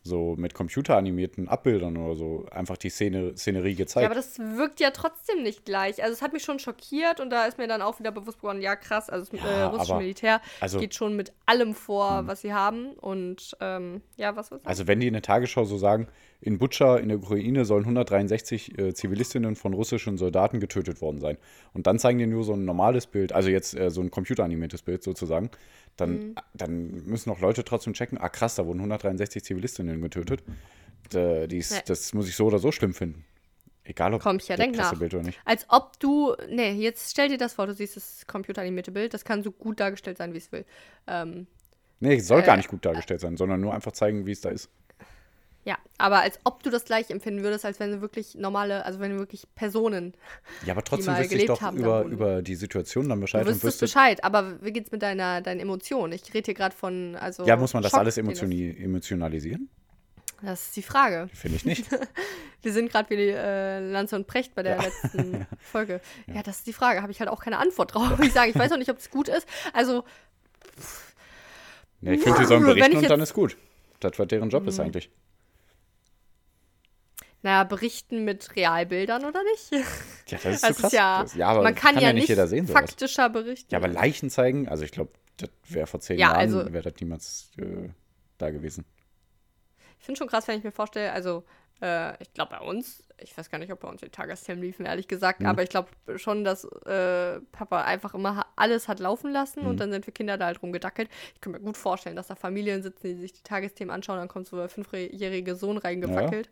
[0.03, 4.01] so mit computeranimierten Abbildern oder so einfach die Szene, Szenerie gezeigt.
[4.03, 6.01] Ja, aber das wirkt ja trotzdem nicht gleich.
[6.01, 8.61] Also es hat mich schon schockiert und da ist mir dann auch wieder bewusst geworden,
[8.61, 12.25] ja krass, also das äh, Ja, russische aber- Militär also- geht schon mit allem vor,
[12.25, 15.77] was sie haben und ähm, ja, was was Also wenn die in der Tagesschau so
[15.77, 16.07] sagen,
[16.41, 21.37] in Butscha in der Ukraine sollen 163 äh, Zivilistinnen von russischen Soldaten getötet worden sein.
[21.73, 24.81] Und dann zeigen die nur so ein normales Bild, also jetzt äh, so ein computeranimiertes
[24.81, 25.51] Bild sozusagen.
[25.97, 26.35] Dann, Mhm.
[26.53, 30.43] dann müssen auch Leute trotzdem checken, ah krass, da wurden 163 Zivilistinnen getötet.
[31.11, 31.81] Da, die ist, Nee.
[31.85, 33.23] Das muss ich so oder so schlimm finden.
[33.83, 34.89] Egal ob Komm, ich ja, das denk nach.
[34.89, 35.39] Pressebild oder nicht.
[35.43, 39.25] Als ob du, nee, jetzt stell dir das vor, du siehst das computeranimierte Bild, das
[39.25, 40.65] kann so gut dargestellt sein, wie es will.
[41.07, 41.47] Ähm,
[42.03, 44.41] Nee, es soll Äh, gar nicht gut dargestellt sein, sondern nur einfach zeigen, wie es
[44.41, 44.69] da ist.
[45.63, 48.99] Ja, aber als ob du das gleich empfinden würdest, als wenn du wirklich normale, also
[48.99, 50.13] wenn du wirklich Personen,
[50.65, 53.65] Ja, aber trotzdem wüsste ich doch über, über die Situation dann du Bescheid und wüsstest
[53.65, 56.13] wüsste, Bescheid, aber wie geht's mit deiner, deinen Emotionen?
[56.13, 59.69] Ich rede hier gerade von, also ja, muss man das Schock, alles emotioni emotionalisieren?
[60.41, 61.29] Das, ist die Frage.
[61.33, 61.85] Finde ich nicht.
[62.63, 66.01] Wir sind gerade wie die, äh, Lanze und Precht bei der letzten Folge.
[66.25, 66.41] Ja.
[66.41, 67.03] das ist die Frage.
[67.03, 68.17] Habe ich halt auch keine Antwort drauf.
[68.17, 69.47] muss Ich sage, ich weiß auch nicht, ob es gut ist.
[69.73, 70.03] Also,
[72.01, 73.55] Ja, ich finde, die sollen berichten ich und dann ist gut.
[73.99, 75.11] Das, was deren Job ist eigentlich.
[77.43, 79.71] Naja, berichten mit Realbildern oder nicht?
[79.71, 80.83] Ja, das ist Das so krass.
[80.83, 82.81] ist ja, ja, aber man kann, ja, nicht jeder sehen, sowas.
[82.81, 83.69] faktischer berichten.
[83.71, 86.91] Ja, aber Leichen zeigen, also ich glaube, das wäre vor zehn Ja, Jahren, also- wäre
[86.91, 87.89] das niemals äh,
[88.37, 88.85] da gewesen.
[89.99, 91.43] Ich finde schon krass, wenn ich mir vorstelle, also
[91.81, 94.85] äh, ich glaube bei uns, ich weiß gar nicht, ob bei uns die Tagesthemen liefen,
[94.85, 95.45] ehrlich gesagt, Mhm.
[95.47, 99.67] aber ich glaube schon, dass äh, Papa einfach immer ha- alles hat laufen lassen Mhm.
[99.67, 101.09] und dann sind wir Kinder da halt rumgedackelt.
[101.35, 104.27] Ich kann mir gut vorstellen, dass da Familien sitzen, die sich die Tagesthemen anschauen, dann
[104.27, 106.49] kommt so der fünfjährige Sohn reingewackelt.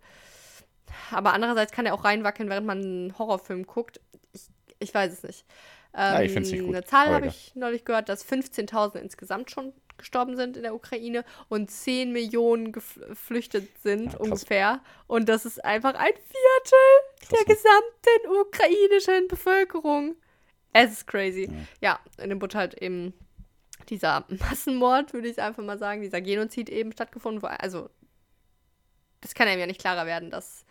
[1.12, 3.99] Aber andererseits kann er auch reinwackeln, während man einen Horrorfilm guckt.
[4.34, 4.47] Ich,
[4.80, 5.45] ich weiß es nicht.
[5.93, 9.52] Ähm, Ja, ich find's nicht gut, Eine Zahl habe ich neulich gehört, dass 15.000 insgesamt
[9.52, 14.82] schon gestorben sind in der Ukraine und 10 Millionen geflüchtet sind Ja, ungefähr.
[15.08, 16.80] Und das ist einfach ein Viertel
[17.19, 17.45] Krass, der ne?
[17.45, 20.15] gesamten ukrainischen Bevölkerung.
[20.73, 21.49] Es ist crazy.
[21.82, 23.13] Ja, in dem Butt halt eben
[23.89, 27.41] dieser Massenmord, würde ich einfach mal sagen, dieser Genozid eben stattgefunden.
[27.41, 27.89] Wo, also,
[29.22, 30.66] das kann einem ja nicht klarer werden, dass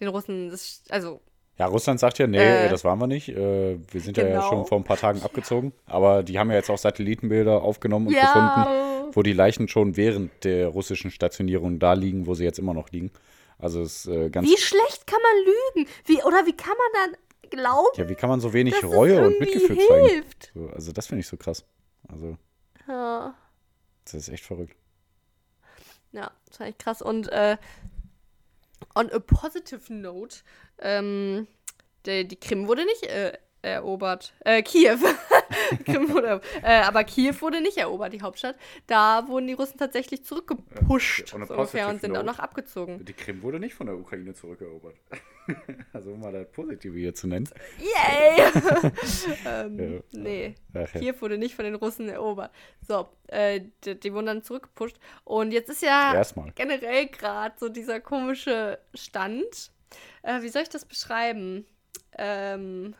[0.00, 1.20] den Russen, das, also,
[1.58, 3.28] Ja, Russland sagt ja, nee, Äh, das waren wir nicht.
[3.30, 4.48] Äh, wir sind ja, ja genau.
[4.48, 5.72] schon vor ein paar Tagen abgezogen.
[5.86, 8.22] Aber die haben ja jetzt auch Satellitenbilder aufgenommen und Ja.
[8.22, 12.74] gefunden, wo die Leichen schon während der russischen Stationierung da liegen, wo sie jetzt immer
[12.74, 13.10] noch liegen.
[13.58, 14.46] Also es ist äh, ganz.
[14.46, 15.54] wie schlecht kann man
[15.84, 15.90] lügen?
[16.04, 19.40] Wie, oder wie kann man dann glauben, Ja, wie kann man so wenig Reue und
[19.40, 20.06] Mitgefühl zeigen?
[20.08, 20.50] hilft?
[20.52, 21.64] So, also das finde ich so krass.
[22.08, 22.36] Also,
[22.86, 23.34] Ja.
[24.04, 24.76] das ist echt verrückt.
[26.16, 27.02] Ja, das war echt krass.
[27.02, 27.58] Und äh,
[28.94, 30.38] on a positive note,
[30.78, 31.46] ähm,
[32.06, 34.32] der, die Krim wurde nicht äh, erobert.
[34.40, 34.98] Äh, Kiew.
[35.84, 38.56] Krim wurde, äh, aber Kiew wurde nicht erobert, die Hauptstadt.
[38.86, 42.26] Da wurden die Russen tatsächlich zurückgepusht on a so ungefähr, und sind auch note.
[42.26, 43.04] noch abgezogen.
[43.04, 44.96] Die Krim wurde nicht von der Ukraine zurückerobert.
[45.92, 47.48] also um mal das Positive hier zu nennen.
[47.78, 48.92] Yay!
[49.46, 50.00] ähm, Ja.
[50.12, 50.54] Nee.
[50.74, 51.00] Ach ja.
[51.00, 52.50] Kiew wurde nicht von den Russen erobert.
[52.86, 54.96] So, äh, die, die wurden dann zurückgepusht.
[55.24, 56.52] Und jetzt ist ja Erstmal.
[56.54, 59.72] generell gerade so dieser komische Stand.
[60.22, 61.66] Äh, wie soll ich das beschreiben?
[62.18, 62.94] Ähm,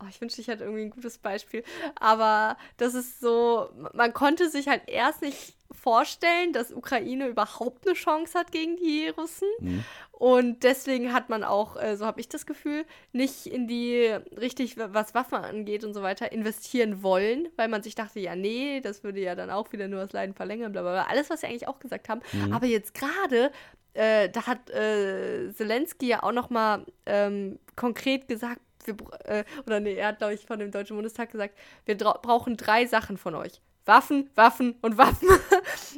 [0.00, 1.64] oh, ich wünschte, ich hätte irgendwie ein gutes Beispiel.
[1.96, 7.94] Aber das ist so, man konnte sich halt erst nicht vorstellen, dass Ukraine überhaupt eine
[7.94, 9.48] Chance hat gegen die Russen.
[9.60, 9.84] Mhm.
[10.12, 14.76] Und deswegen hat man auch, äh, so habe ich das Gefühl, nicht in die richtig,
[14.78, 19.02] was Waffen angeht und so weiter, investieren wollen, weil man sich dachte, ja, nee, das
[19.02, 21.02] würde ja dann auch wieder nur das Leiden verlängern, bla bla bla.
[21.04, 22.20] Alles, was sie eigentlich auch gesagt haben.
[22.52, 23.50] Aber jetzt gerade,
[23.94, 29.80] äh, da hat äh, Zelensky ja auch noch mal ähm, konkret gesagt, wir, äh, oder
[29.80, 33.34] nee, er hat, glaube ich, von dem Deutschen Bundestag gesagt, wir brauchen drei Sachen von
[33.34, 33.60] euch.
[33.86, 35.28] Waffen, Waffen und Waffen.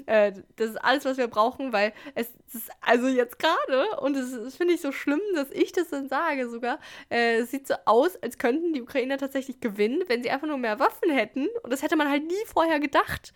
[0.04, 4.54] Äh, das ist alles, was wir brauchen, weil es ist also jetzt gerade, und es
[4.54, 6.78] finde ich so schlimm, dass ich das dann sage sogar,
[7.10, 10.58] äh, es sieht so aus, als könnten die Ukrainer tatsächlich gewinnen, wenn sie einfach nur
[10.58, 11.48] mehr Waffen hätten.
[11.62, 13.32] Und das hätte man halt nie vorher gedacht.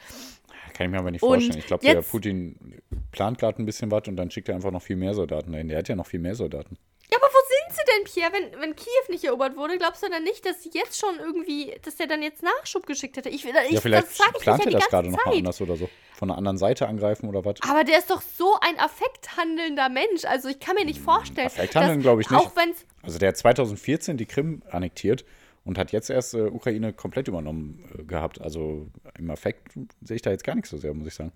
[0.75, 1.59] Kann ich mir aber nicht Und vorstellen.
[1.59, 4.83] Ich glaube, der Putin plant gerade ein bisschen was und dann schickt er einfach noch
[4.83, 5.69] viel mehr Soldaten dahin.
[5.69, 6.77] Der hat ja noch viel mehr Soldaten.
[7.11, 7.40] Ja, aber wo
[7.71, 8.33] sind sie denn, Pierre?
[8.33, 11.75] Wenn, wenn Kiew nicht erobert wurde, glaubst du dann nicht, dass sie jetzt schon irgendwie,
[11.83, 13.29] dass der dann jetzt Nachschub geschickt hätte?
[13.29, 15.39] Ich, ich, ja, vielleicht das ich plant er ja das gerade ganze noch mal Zeit.
[15.39, 15.89] anders oder so.
[16.15, 17.57] Von einer anderen Seite angreifen oder was.
[17.69, 20.25] Aber der ist doch so ein affekthandelnder Mensch.
[20.25, 22.39] Also ich kann mir nicht vorstellen, Affekthandeln glaube ich nicht.
[22.39, 25.25] Auch wenn es Also der hat 2014 die Krim annektiert
[25.65, 28.41] und hat jetzt erst äh, Ukraine komplett übernommen äh, gehabt.
[28.41, 31.33] Also im Affekt sehe ich da jetzt gar nicht so sehr, muss ich sagen.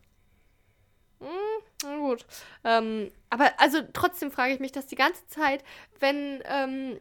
[1.83, 2.25] Na gut.
[2.65, 5.63] Ähm, aber also trotzdem frage ich mich das die ganze Zeit,
[6.01, 6.99] wenn, ähm,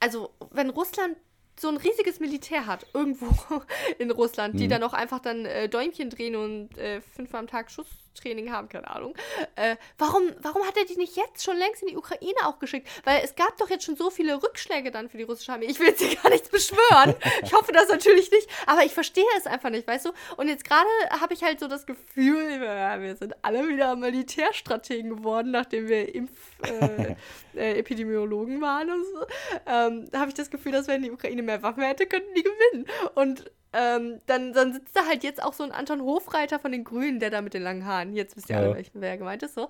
[0.00, 1.16] also wenn Russland
[1.58, 3.26] so ein riesiges Militär hat, irgendwo
[3.98, 4.58] in Russland, Mhm.
[4.58, 7.70] die dann auch einfach dann äh, Däumchen drehen und äh, fünfmal am Tag
[8.14, 9.14] Schusstraining haben, keine Ahnung.
[9.56, 12.88] Äh, warum, warum hat er die nicht jetzt schon längst in die Ukraine auch geschickt?
[13.04, 15.66] Weil es gab doch jetzt schon so viele Rückschläge dann für die russische Armee.
[15.66, 17.14] Ich will jetzt hier gar nichts beschwören.
[17.42, 20.12] Ich hoffe das natürlich nicht, aber ich verstehe es einfach nicht, weißt du?
[20.36, 20.88] Und jetzt gerade
[21.20, 26.32] habe ich halt so das Gefühl, wir sind alle wieder Militärstrategen geworden, nachdem wir Impf,
[26.62, 27.16] äh,
[27.54, 29.26] äh, waren und so.
[29.66, 32.42] Ähm, da habe ich das Gefühl, dass wenn die Ukraine mehr Waffen hätte, könnten die
[32.42, 32.86] gewinnen.
[33.14, 36.84] Und ähm, dann, dann sitzt da halt jetzt auch so ein Anton Hofreiter von den
[36.84, 38.74] Grünen, der da mit den langen Haaren, jetzt wisst ihr alle, Ja.
[38.76, 39.68] welchen, wer gemeint ist, so.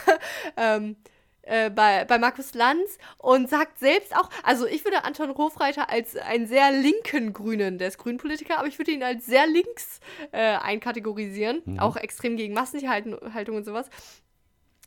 [0.56, 0.96] ähm,
[1.42, 6.16] äh, bei, bei Markus Lanz und sagt selbst auch, also ich würde Anton Hofreiter als
[6.16, 10.00] einen sehr linken Grünen, der ist Grünpolitiker, aber ich würde ihn als sehr links
[10.32, 13.88] äh, einkategorisieren, auch extrem gegen Massentierhaltung und sowas.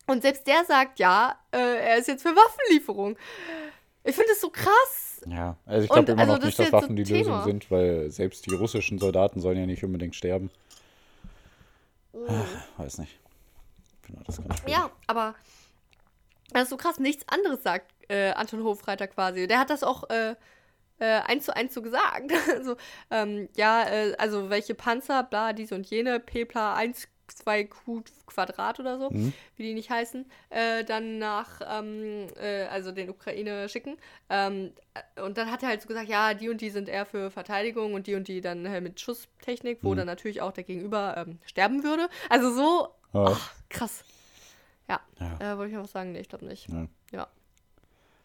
[0.05, 3.17] Und selbst der sagt, ja, äh, er ist jetzt für Waffenlieferung.
[4.03, 5.02] Ich finde das so krass.
[5.27, 7.19] Ja, also ich glaube immer also noch das nicht, dass Waffen die Thema.
[7.19, 10.49] Lösung sind, weil selbst die russischen Soldaten sollen ja nicht unbedingt sterben.
[12.77, 13.19] Weiß nicht.
[14.01, 14.73] Ich finde das ganz schwierig.
[14.73, 15.35] Ja, aber
[16.51, 16.99] das ist so krass.
[16.99, 19.47] Nichts anderes sagt äh, Anton Hofreiter quasi.
[19.47, 20.35] Der hat das auch äh,
[20.99, 22.31] äh, eins zu eins so gesagt.
[22.63, 22.75] so,
[23.11, 28.79] ähm, ja, äh, also welche Panzer, bla, dies und jene, Pepla 1, 2 Q Quadrat
[28.79, 29.33] oder so, Mhm.
[29.57, 33.97] wie die nicht heißen, äh, dann nach, ähm, äh, also den Ukraine schicken.
[34.29, 34.71] Ähm,
[35.17, 37.31] äh, und dann hat er halt so gesagt, ja, die und die sind eher für
[37.31, 39.97] Verteidigung und die und die dann äh, mit Schusstechnik, wo Mhm.
[39.97, 42.07] dann natürlich auch der Gegenüber ähm, sterben würde.
[42.29, 43.25] Also so, Ja.
[43.27, 44.03] ach, krass.
[44.89, 45.53] Ja, Ja.
[45.53, 46.67] Äh, wollte ich auch sagen, nee, ich glaube nicht.
[46.69, 46.87] Ja.
[47.11, 47.27] Ja.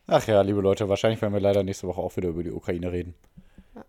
[0.07, 2.90] Ach ja, liebe Leute, wahrscheinlich werden wir leider nächste Woche auch wieder über die Ukraine
[2.90, 3.14] reden.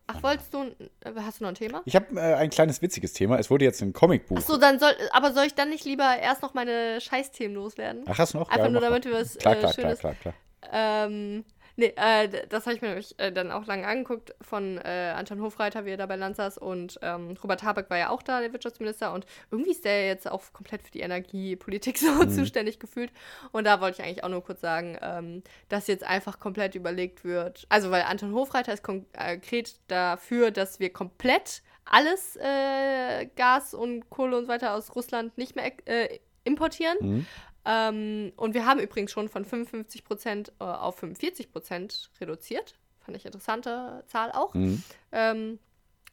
[0.07, 1.81] Ach, wolltest du, äh, hast du noch ein Thema?
[1.85, 3.37] Ich habe äh, ein kleines witziges Thema.
[3.39, 4.37] Es wurde jetzt ein Comicbuch.
[4.39, 8.03] Ach so, dann soll, aber soll ich dann nicht lieber erst noch meine Scheißthemen loswerden?
[8.07, 8.49] Ach, hast du noch?
[8.49, 10.33] Einfach Ja, nur damit wir was, Klar, äh, klar, klar, Schönes- klar, klar.
[10.71, 11.45] Ähm,
[11.79, 15.41] nee, äh, das habe ich mir nämlich äh, dann auch lange angeguckt von äh, Anton
[15.41, 18.41] Hofreiter, wie er da bei Land saß und ähm, Robert Habeck war ja auch da,
[18.41, 22.29] der Wirtschaftsminister und irgendwie ist der jetzt auch komplett für die Energiepolitik so Mhm.
[22.29, 23.11] zuständig gefühlt
[23.51, 27.23] und da wollte ich eigentlich auch nur kurz sagen, ähm, dass jetzt einfach komplett überlegt
[27.23, 34.09] wird, also weil Anton Hofreiter ist konkret dafür, dass wir komplett alles äh, Gas und
[34.11, 36.97] Kohle und so weiter aus Russland nicht mehr äh, importieren.
[37.01, 37.25] Mhm.
[37.65, 42.75] Ähm, und wir haben übrigens schon von 55 Prozent äh, auf 45 Prozent reduziert.
[42.99, 44.53] Fand ich interessante Zahl auch.
[44.53, 44.83] Mhm.
[45.11, 45.59] Ähm,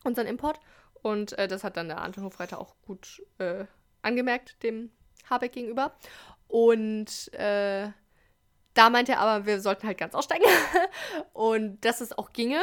[0.05, 0.61] unseren Import.
[1.03, 3.65] Und äh, das hat dann der Anton Hofreiter auch gut äh,
[4.03, 4.91] angemerkt, dem
[5.29, 5.95] Habeck gegenüber.
[6.49, 7.89] Und äh,
[8.75, 10.45] da meinte er aber, wir sollten halt ganz aussteigen.
[11.33, 12.61] und dass es auch ginge,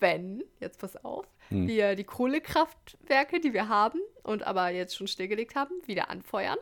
[0.00, 1.68] wenn, jetzt pass auf, Hm.
[1.68, 6.58] wir die Kohlekraftwerke, die wir haben und aber jetzt schon stillgelegt haben, wieder anfeuern.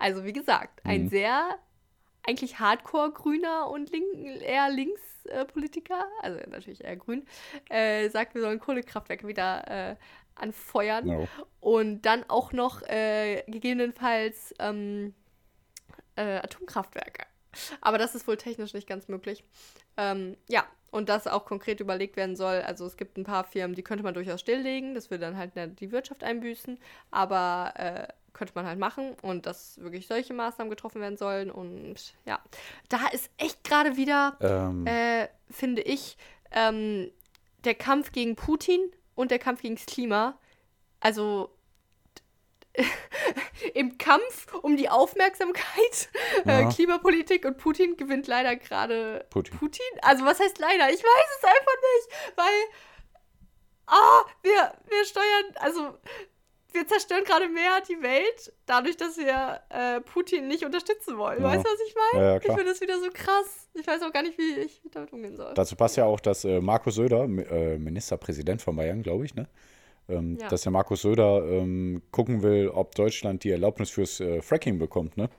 [0.00, 1.08] Also wie gesagt, ein Mhm.
[1.10, 1.58] sehr
[2.26, 4.04] eigentlich Hardcore-Grüner und link,
[4.42, 7.26] eher Links-Politiker, also natürlich eher grün,
[7.70, 9.96] äh, sagt, wir sollen Kohlekraftwerke wieder äh,
[10.34, 11.28] anfeuern No.
[11.60, 15.14] und dann auch noch äh, gegebenenfalls ähm,
[16.16, 17.24] äh, Atomkraftwerke.
[17.80, 19.42] Aber das ist wohl technisch nicht ganz möglich.
[19.96, 22.62] Ähm, ja, und das auch konkret überlegt werden soll.
[22.62, 24.94] Also es gibt ein paar Firmen, die könnte man durchaus stilllegen.
[24.94, 26.78] Das würde dann halt ne- die Wirtschaft einbüßen.
[27.10, 29.14] Aber äh, könnte man halt machen.
[29.22, 31.50] Und dass wirklich solche Maßnahmen getroffen werden sollen.
[31.50, 32.40] Und ja,
[32.88, 36.16] da ist echt gerade wieder Ähm, äh, finde ich,
[36.52, 37.10] ähm,
[37.64, 38.80] der Kampf gegen Putin
[39.14, 40.38] und der Kampf gegen das Klima,
[41.00, 41.54] also
[43.74, 46.08] im Kampf um die Aufmerksamkeit,
[46.46, 46.68] äh, Ja.
[46.70, 49.58] Klimapolitik und Putin gewinnt leider gerade Putin.
[49.58, 49.86] Putin.
[50.02, 50.90] Also was heißt leider?
[50.90, 52.54] Ich weiß es einfach nicht, weil
[53.86, 55.98] ah, wir, wir steuern, also
[56.72, 61.42] wir zerstören gerade mehr die Welt, dadurch, dass wir äh, Putin nicht unterstützen wollen.
[61.42, 61.48] Ja.
[61.48, 62.24] Weißt du, was ich meine?
[62.24, 63.68] Ja, ja, ich finde das wieder so krass.
[63.74, 65.54] Ich weiß auch gar nicht, wie ich damit umgehen soll.
[65.54, 69.46] Dazu passt ja auch, dass äh, Markus Söder, äh, Ministerpräsident von Bayern, glaube ich, ne?
[70.10, 74.78] ähm, dass der Markus Söder ähm, gucken will, ob Deutschland die Erlaubnis fürs äh, Fracking
[74.78, 75.30] bekommt, ne?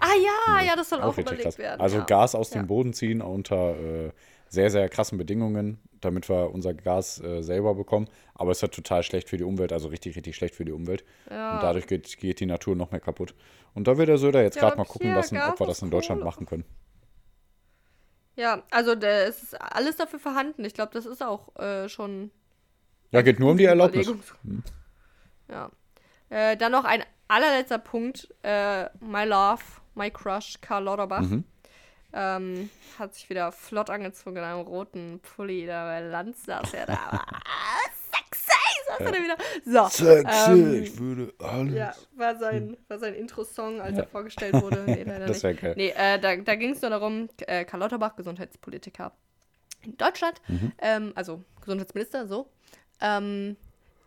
[0.00, 1.58] Ah ja, ja, das soll auch, richtig überlegt krass.
[1.58, 1.80] werden.
[1.80, 2.04] Also.
[2.04, 4.10] Gas aus dem Boden ziehen unter äh,
[4.48, 8.08] sehr, sehr krassen Bedingungen, damit wir unser Gas äh, selber bekommen.
[8.34, 10.72] Aber es ist halt total schlecht für die Umwelt, also richtig, richtig schlecht für die
[10.72, 11.04] Umwelt.
[11.30, 11.54] Ja.
[11.54, 13.34] Und dadurch geht, geht die Natur noch mehr kaputt.
[13.74, 15.90] Und da will der Söder jetzt Ja, gerade mal gucken lassen, ob wir das in
[15.90, 16.30] Deutschland Kohle.
[16.30, 16.64] machen können.
[18.36, 20.64] Ja, also da ist alles dafür vorhanden.
[20.64, 22.30] Ich glaube, das ist auch äh, schon
[23.10, 24.06] Ja, geht nur um die Erlaubnis.
[24.06, 24.62] Überlegung.
[25.50, 25.70] Ja.
[26.30, 28.32] Äh, dann noch ein allerletzter Punkt.
[28.42, 29.62] Äh, my Love,
[29.94, 31.22] my Crush, Karl Lauterbach.
[31.22, 31.44] Mhm.
[32.12, 35.66] Ähm, hat sich wieder flott angezogen in einem roten Pulli.
[35.66, 36.94] Da bei Lanz saß er da.
[37.44, 38.50] Ah, Sexy!
[38.86, 39.90] Saß er da wieder.
[39.90, 40.52] So.
[40.52, 41.74] ähm, würde alles.
[41.74, 44.84] Ja, war sein, war sein Intro-Song, als er vorgestellt wurde.
[44.86, 45.42] Nee, Das nicht.
[45.42, 45.74] wär geil.
[45.76, 49.12] Nee, äh, da, da ging es nur darum, äh, Karl Lauterbach, Gesundheitspolitiker
[49.82, 50.72] in Deutschland, Mhm.
[50.78, 52.48] ähm, also Gesundheitsminister, so,
[53.00, 53.56] ähm,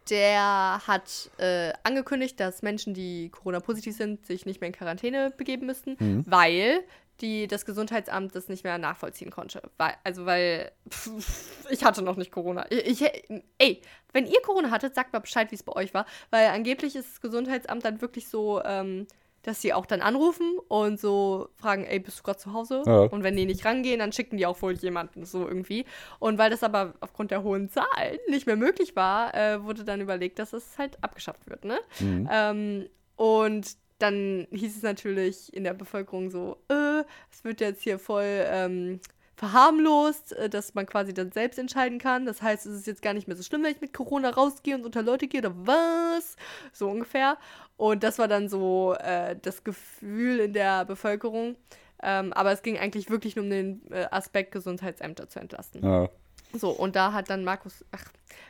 [0.10, 5.68] der hat äh, angekündigt, dass Menschen, die Corona-positiv sind, sich nicht mehr in Quarantäne begeben
[5.68, 6.24] müssten, Mhm.
[6.28, 6.84] weil
[7.22, 9.62] die, das Gesundheitsamt das nicht mehr nachvollziehen konnte.
[9.78, 12.66] Weil, also, weil pff, ich hatte noch nicht Corona.
[12.70, 13.12] Ich, ich,
[13.58, 13.82] ey,
[14.14, 16.06] wenn ihr Corona hattet, sagt mal Bescheid, wie es bei euch war.
[16.30, 19.08] Weil angeblich ist das Gesundheitsamt dann wirklich so, ähm,
[19.44, 22.84] dass sie auch dann anrufen und so fragen, ey, bist du gerade zu Hause?
[22.86, 23.02] Ja.
[23.02, 25.86] Und wenn die nicht rangehen, dann schicken die auch wohl jemanden, so irgendwie.
[26.20, 30.02] Und weil das aber aufgrund der hohen Zahlen nicht mehr möglich war, äh, wurde dann
[30.02, 31.80] überlegt, dass es halt abgeschafft wird, ne?
[32.00, 32.30] Mhm.
[32.32, 38.00] Ähm, und dann hieß es natürlich in der Bevölkerung so, äh, es wird jetzt hier
[38.00, 39.00] voll ähm,
[39.36, 42.26] verharmlost, äh, dass man quasi dann selbst entscheiden kann.
[42.26, 44.76] Das heißt, es ist jetzt gar nicht mehr so schlimm, wenn ich mit Corona rausgehe
[44.76, 46.36] und unter Leute gehe oder was?
[46.74, 47.38] So ungefähr.
[47.76, 51.56] Und das war dann so äh, das Gefühl in der Bevölkerung.
[52.04, 55.84] Ähm, aber es ging eigentlich wirklich nur um den äh, Aspekt, Gesundheitsämter zu entlasten.
[55.84, 56.10] Ja.
[56.54, 58.06] So, und da hat dann Markus, ach,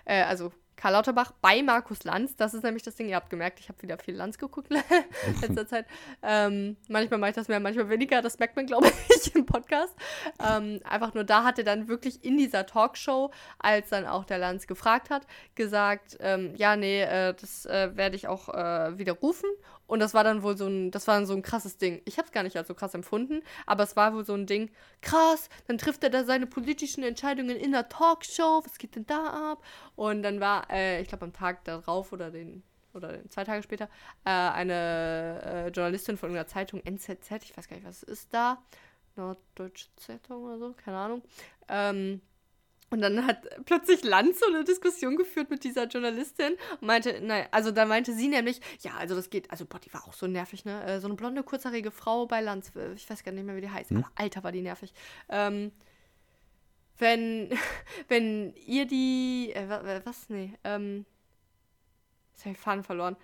[0.05, 3.59] äh, also Karl Lauterbach bei Markus Lanz, das ist nämlich das Ding, ihr habt gemerkt,
[3.59, 4.81] ich habe wieder viel Lanz geguckt in
[5.41, 5.85] letzter Zeit.
[6.23, 9.95] Ähm, manchmal mache ich das mehr, manchmal weniger, das merkt man, glaube ich, im Podcast.
[10.43, 14.39] Ähm, einfach nur da hat er dann wirklich in dieser Talkshow, als dann auch der
[14.39, 19.51] Lanz gefragt hat, gesagt, ähm, ja, nee, äh, das äh, werde ich auch äh, widerrufen.
[19.91, 22.01] Und das war dann wohl so ein, das war dann so ein krasses Ding.
[22.05, 24.45] Ich habe es gar nicht als so krass empfunden, aber es war wohl so ein
[24.45, 29.05] Ding, krass, dann trifft er da seine politischen Entscheidungen in der Talkshow, was geht denn
[29.05, 29.61] da ab?
[29.97, 33.89] Und dann war, äh, ich glaube am Tag darauf oder den oder zwei Tage später,
[34.23, 38.33] äh, eine äh, Journalistin von irgendeiner Zeitung, NZZ, ich weiß gar nicht, was es ist
[38.33, 38.63] da,
[39.17, 41.21] Norddeutsche Zeitung oder so, keine Ahnung,
[41.67, 42.21] ähm,
[42.91, 47.47] und dann hat plötzlich Lanz so eine Diskussion geführt mit dieser Journalistin und meinte, naja,
[47.51, 50.27] also da meinte sie nämlich, ja, also das geht, also boah, die war auch so
[50.27, 50.83] nervig, ne?
[50.85, 53.61] Äh, So eine blonde, kurzhaarige Frau bei Lanz, äh, ich weiß gar nicht mehr, wie
[53.61, 54.93] die heißt, aber Alter, war die nervig.
[55.29, 55.71] Ähm,
[56.97, 57.49] wenn,
[58.09, 61.05] wenn ihr die, äh, wa- wa- was, nee, ähm,
[62.33, 63.15] jetzt hab ich Faden verloren.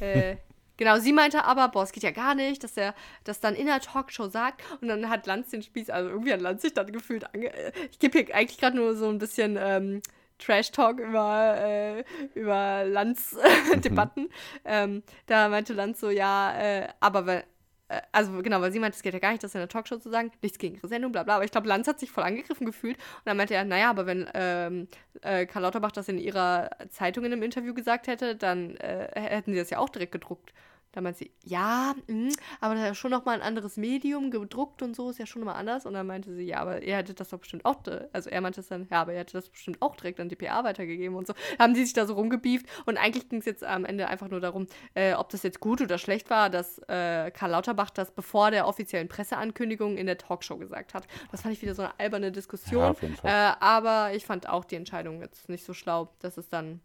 [0.00, 0.36] Äh,
[0.76, 3.66] genau, sie meinte aber, boah, es geht ja gar nicht, dass er das dann in
[3.66, 4.62] der Talkshow sagt.
[4.80, 7.52] Und dann hat Lanz den Spieß, also irgendwie hat Lanz sich dann gefühlt ange...
[7.52, 10.02] äh, Ich gebe hier eigentlich gerade nur so ein bisschen ähm,
[10.38, 14.28] Trash-Talk über, äh, über Lanz-Debatten.
[14.64, 17.44] Ähm, da meinte Lanz so, ja, äh, aber weil...
[17.88, 19.98] äh, Also genau, weil sie meinte, es geht ja gar nicht, das in der Talkshow
[19.98, 21.36] zu sagen, nichts gegen ihre Sendung, bla bla.
[21.36, 22.96] Aber ich glaube, Lanz hat sich voll angegriffen gefühlt.
[22.96, 24.88] Und dann meinte er, naja, aber wenn ähm,
[25.22, 29.52] äh, Karl Lauterbach das in ihrer Zeitung in einem Interview gesagt hätte, dann äh, hätten
[29.52, 30.52] sie das ja auch direkt gedruckt.
[30.94, 34.80] Da meinte sie, ja, mh, aber das ist ja schon nochmal ein anderes Medium, gedruckt
[34.80, 35.86] und so ist ja schon nochmal anders.
[35.86, 38.60] Und dann meinte sie, ja, aber er hätte das doch bestimmt auch, also er meinte
[38.60, 41.34] es dann, ja, aber er hätte das bestimmt auch direkt an DPA weitergegeben und so.
[41.58, 44.38] Haben die sich da so rumgebieft und eigentlich ging es jetzt am Ende einfach nur
[44.38, 48.52] darum, äh, ob das jetzt gut oder schlecht war, dass äh, Karl Lauterbach das bevor
[48.52, 51.08] der offiziellen Presseankündigung in der Talkshow gesagt hat.
[51.32, 52.82] Das fand ich wieder so eine alberne Diskussion.
[52.82, 53.30] Ja, auf jeden Fall.
[53.30, 56.80] Äh, aber ich fand auch die Entscheidung jetzt nicht so schlau, dass es dann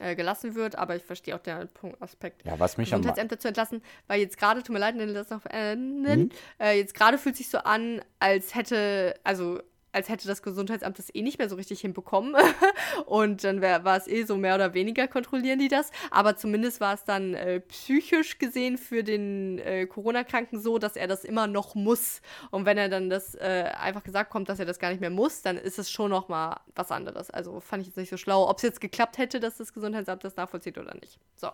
[0.00, 3.48] äh, gelassen wird, aber ich verstehe auch den Punkt, Aspekt, Ja, was mich Gesundheitsämter zu
[3.48, 6.28] entlassen, weil jetzt gerade, tut mir leid, wenn das noch beenden, Mhm.
[6.58, 9.60] äh, jetzt gerade fühlt sich so an, als hätte, also
[9.94, 12.34] als hätte das Gesundheitsamt das eh nicht mehr so richtig hinbekommen.
[13.06, 15.90] Und dann wär, war es eh so mehr oder weniger kontrollieren die das.
[16.10, 21.06] Aber zumindest war es dann äh, psychisch gesehen für den äh, Corona-Kranken so, dass er
[21.06, 22.20] das immer noch muss.
[22.50, 25.10] Und wenn er dann das äh, einfach gesagt kommt, dass er das gar nicht mehr
[25.10, 27.30] muss, dann ist es schon noch mal was anderes.
[27.30, 30.24] Also fand ich jetzt nicht so schlau, ob es jetzt geklappt hätte, dass das Gesundheitsamt
[30.24, 31.18] das nachvollzieht oder nicht.
[31.36, 31.48] So,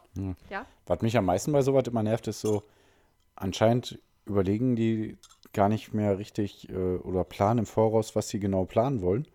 [0.48, 0.66] ja.
[0.86, 2.62] Was mich am meisten bei sowas immer nervt, ist so,
[3.36, 5.18] anscheinend überlegen die
[5.52, 9.26] gar nicht mehr richtig äh, oder planen im Voraus, was sie genau planen wollen.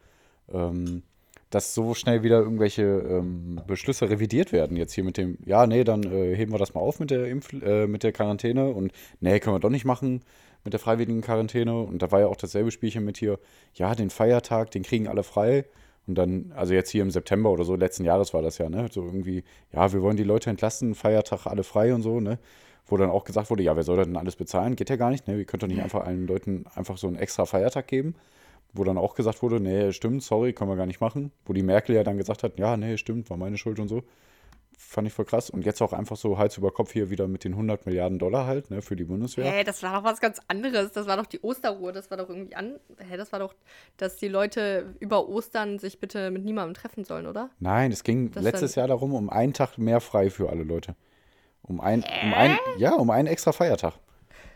[0.52, 1.04] Ähm,
[1.50, 4.76] dass so schnell wieder irgendwelche ähm, Beschlüsse revidiert werden.
[4.76, 7.28] Jetzt hier mit dem, ja, nee, dann äh, heben wir das mal auf mit der
[7.28, 10.22] Impf äh, mit der Quarantäne und nee, können wir doch nicht machen
[10.66, 11.80] mit der freiwilligen Quarantäne.
[11.80, 13.40] Und da war ja auch dasselbe Spielchen mit hier,
[13.74, 15.66] ja, den Feiertag, den kriegen alle frei.
[16.08, 18.88] Und dann, also jetzt hier im September oder so, letzten Jahres war das ja, ne?
[18.92, 22.38] So irgendwie, ja, wir wollen die Leute entlasten, Feiertag alle frei und so, ne?
[22.88, 24.76] Wo dann auch gesagt wurde, ja, wer soll denn alles bezahlen?
[24.76, 25.38] Geht ja gar nicht, ne?
[25.38, 28.16] Wir können doch nicht einfach allen Leuten einfach so einen extra Feiertag geben.
[28.74, 31.32] Wo dann auch gesagt wurde, nee, stimmt, sorry, können wir gar nicht machen.
[31.46, 34.04] Wo die Merkel ja dann gesagt hat, ja, nee, stimmt, war meine Schuld und so.
[34.78, 35.50] Fand ich voll krass.
[35.50, 38.46] Und jetzt auch einfach so Hals über Kopf hier wieder mit den 100 Milliarden Dollar
[38.46, 39.50] halt, ne, für die Bundeswehr.
[39.50, 40.92] Hä, das war doch was ganz anderes.
[40.92, 41.94] Das war doch die Osterruhe.
[41.94, 42.76] Das war doch irgendwie an.
[42.98, 43.56] Hä, das war doch,
[43.98, 47.50] dass die Leute über Ostern sich bitte mit niemandem treffen sollen, oder?
[47.60, 50.96] Nein, es ging Das letztes Jahr darum, um einen Tag mehr frei für alle Leute.
[51.68, 53.94] Um ein, um ein, ja, um einen extra Feiertag.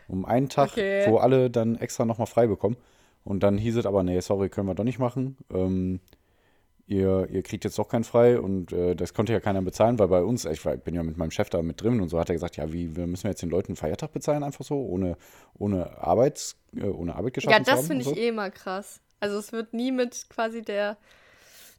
[0.08, 1.04] Um einen Tag, Okay.
[1.08, 2.76] wo alle dann extra nochmal frei bekommen.
[3.24, 5.36] Und dann hieß es aber, nee, sorry, können wir doch nicht machen.
[5.52, 6.00] Ähm,
[6.86, 10.08] ihr, ihr kriegt jetzt doch keinen frei und äh, das konnte ja keiner bezahlen, weil
[10.08, 12.28] bei uns, ich war, bin ja mit meinem Chef da mit drin und so hat
[12.30, 15.16] er gesagt, ja, wie, wir müssen jetzt den Leuten einen Feiertag bezahlen, einfach so, ohne,
[15.58, 18.16] ohne, Arbeits, äh, ohne Arbeit geschaffen Ja, das finde ich so.
[18.16, 19.00] eh immer krass.
[19.20, 20.96] Also es wird nie mit quasi der,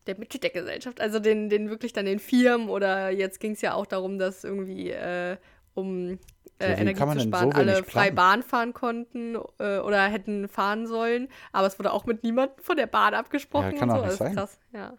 [0.08, 3.62] der Mitte der Gesellschaft, also den, den wirklich dann den Firmen oder jetzt ging es
[3.62, 5.38] ja auch darum, dass irgendwie äh,
[5.74, 6.18] um
[6.60, 8.12] äh, Energie zu sparen, so alle frei?
[8.12, 12.78] Bahn fahren konnten äh, oder hätten fahren sollen, aber es wurde auch mit niemandem von
[12.78, 14.10] der Bahn abgesprochen Ja, kann und doch so.
[14.10, 14.36] nicht Das ist sein.
[14.36, 14.98] krass, ja.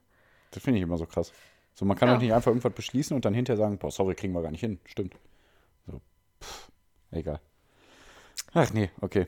[0.52, 1.32] Das finde ich immer so krass.
[1.74, 2.14] So, man kann Ja.
[2.14, 4.60] doch nicht einfach irgendwas beschließen und dann hinterher sagen, boah, sorry, kriegen wir gar nicht
[4.60, 4.78] hin.
[4.84, 5.14] Stimmt.
[5.86, 6.00] So,
[6.42, 6.68] pff,
[7.10, 7.40] egal.
[8.54, 9.26] Ach nee, okay.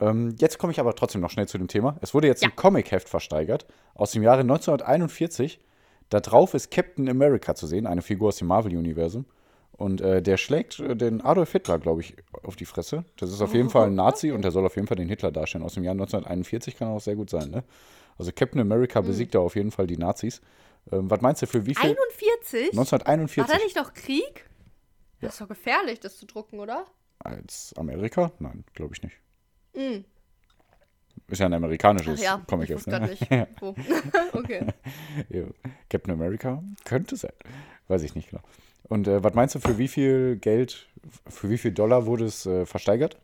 [0.00, 1.96] Ähm, jetzt komme ich aber trotzdem noch schnell zu dem Thema.
[2.00, 2.48] Es wurde jetzt Ja.
[2.48, 5.60] ein Comic-Heft versteigert aus dem Jahre 1941.
[6.10, 9.24] Da drauf ist Captain America zu sehen, eine Figur aus dem Marvel-Universum.
[9.72, 13.04] Und äh, der schlägt äh, den Adolf Hitler, glaube ich, auf die Fresse.
[13.16, 15.32] Das ist auf jeden Fall ein Nazi und der soll auf jeden Fall den Hitler
[15.32, 15.64] darstellen.
[15.64, 17.64] Aus dem Jahr 1941 kann auch sehr gut sein, ne?
[18.16, 19.06] Also Captain America Hm.
[19.06, 20.40] besiegt da auf jeden Fall die Nazis.
[20.92, 21.90] Ähm, was meinst du, für wie viel?
[21.90, 22.70] 41?
[22.72, 23.38] 1941.
[23.38, 24.48] War da nicht noch Krieg?
[25.20, 26.84] Das ist doch gefährlich, das zu drucken, oder?
[27.18, 28.30] Als Amerika?
[28.38, 29.16] Nein, glaube ich nicht.
[29.74, 30.04] Mm.
[31.28, 33.00] Ist ja ein amerikanisches Ach ja, Comic ich jetzt, ne?
[33.00, 33.28] nicht.
[33.60, 33.74] Wo.
[34.32, 34.66] okay.
[35.88, 36.62] Captain America?
[36.84, 37.32] Könnte sein.
[37.88, 38.42] Weiß ich nicht genau.
[38.88, 40.86] Und äh, was meinst du, für wie viel Geld,
[41.28, 43.16] für wie viel Dollar wurde es äh, versteigert?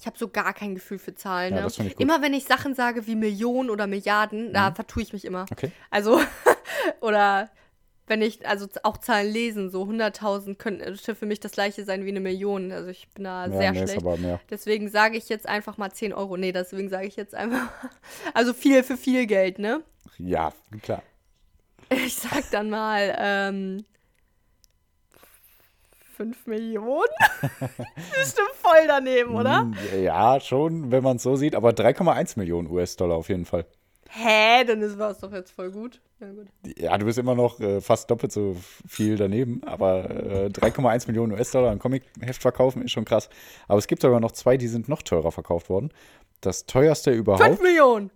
[0.00, 1.54] Ich habe so gar kein Gefühl für Zahlen.
[1.54, 1.92] Ja, ne?
[1.98, 5.46] Immer wenn ich Sachen sage wie Millionen oder Milliarden, da vertue ich mich immer.
[5.52, 5.70] Okay.
[5.90, 6.20] Also,
[7.00, 7.48] oder
[8.12, 12.10] wenn ich, also auch Zahlen lesen, so 100.000 könnte für mich das gleiche sein wie
[12.10, 12.70] eine Million.
[12.70, 14.04] Also ich bin da Ja, sehr nee, schlecht.
[14.50, 16.36] Deswegen sage ich jetzt einfach mal 10 Euro.
[16.36, 17.70] Nee, deswegen sage ich jetzt einfach,
[18.34, 19.82] also viel für viel Geld, ne?
[20.18, 21.02] Ja, klar.
[21.88, 23.86] Ich sag dann mal, ähm,
[26.14, 27.08] 5 Millionen?
[27.40, 29.60] Bestimmt voll daneben, oder?
[29.60, 33.64] Hm, Ja, schon, wenn man es so sieht, aber 3,1 Millionen US-Dollar auf jeden Fall.
[34.14, 34.64] Hä?
[34.64, 36.02] Dann ist es doch jetzt voll gut.
[36.20, 36.46] Na gut.
[36.76, 41.32] Ja, du bist immer noch äh, fast doppelt so viel daneben, aber äh, 3,1 Millionen
[41.32, 43.30] US-Dollar im Comic-Heft verkaufen ist schon krass.
[43.68, 45.90] Aber es gibt sogar noch zwei, die sind noch teurer verkauft worden.
[46.42, 47.42] Das teuerste überhaupt.
[47.42, 48.10] 5 Millionen!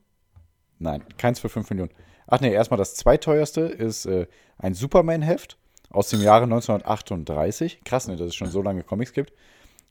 [0.78, 1.92] Nein, keins für 5 Millionen.
[2.26, 4.26] Ach nee, erstmal das zweiteuerste ist äh,
[4.58, 5.56] ein Superman-Heft
[5.88, 7.80] aus dem Jahre 1938.
[7.84, 9.32] Krass, ne, dass es schon so lange Comics gibt.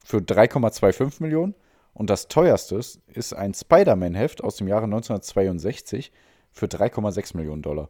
[0.03, 1.55] Für 3,25 Millionen.
[1.95, 6.11] Und das teuerste ist ein Spider-Man-Heft aus dem Jahre 1962
[6.51, 7.89] für 3,6 Millionen Dollar.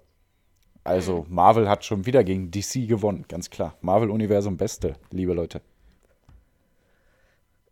[0.84, 3.76] Also, Marvel hat schon wieder gegen DC gewonnen, ganz klar.
[3.82, 5.62] Marvel-Universum Beste, liebe Leute.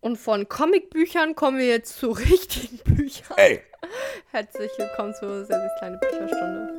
[0.02, 3.38] Und von Comicbüchern kommen wir jetzt zu richtigen Büchern.
[3.38, 3.62] Ey!
[4.32, 6.78] Herzlich willkommen zur sehr, sehr kleine Bücherstunde.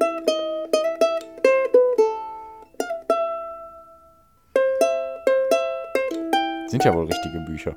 [6.67, 7.77] Sind ja wohl richtige Bücher.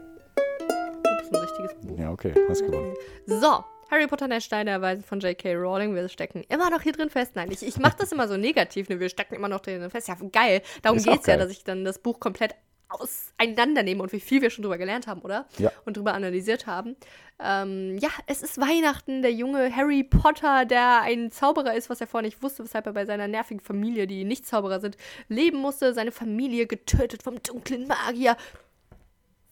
[1.57, 1.99] Richtiges Buch.
[1.99, 2.93] Ja, okay, hast gewonnen.
[3.25, 5.55] So, Harry Potter und der Stein der Erweisen von J.K.
[5.55, 5.95] Rowling.
[5.95, 7.35] Wir stecken immer noch hier drin fest.
[7.35, 8.89] Nein, ich, ich mache das immer so negativ.
[8.89, 8.99] Ne?
[8.99, 10.07] Wir stecken immer noch drin fest.
[10.07, 10.61] Ja, geil.
[10.81, 12.55] Darum geht es ja, dass ich dann das Buch komplett
[12.89, 15.45] auseinandernehme und wie viel wir schon drüber gelernt haben, oder?
[15.57, 15.73] Ja.
[15.83, 16.95] Und drüber analysiert haben.
[17.37, 19.21] Ähm, ja, es ist Weihnachten.
[19.21, 22.93] Der junge Harry Potter, der ein Zauberer ist, was er vorher nicht wusste, weshalb er
[22.93, 24.95] bei seiner nervigen Familie, die nicht Zauberer sind,
[25.27, 25.93] leben musste.
[25.93, 28.37] Seine Familie getötet vom dunklen Magier.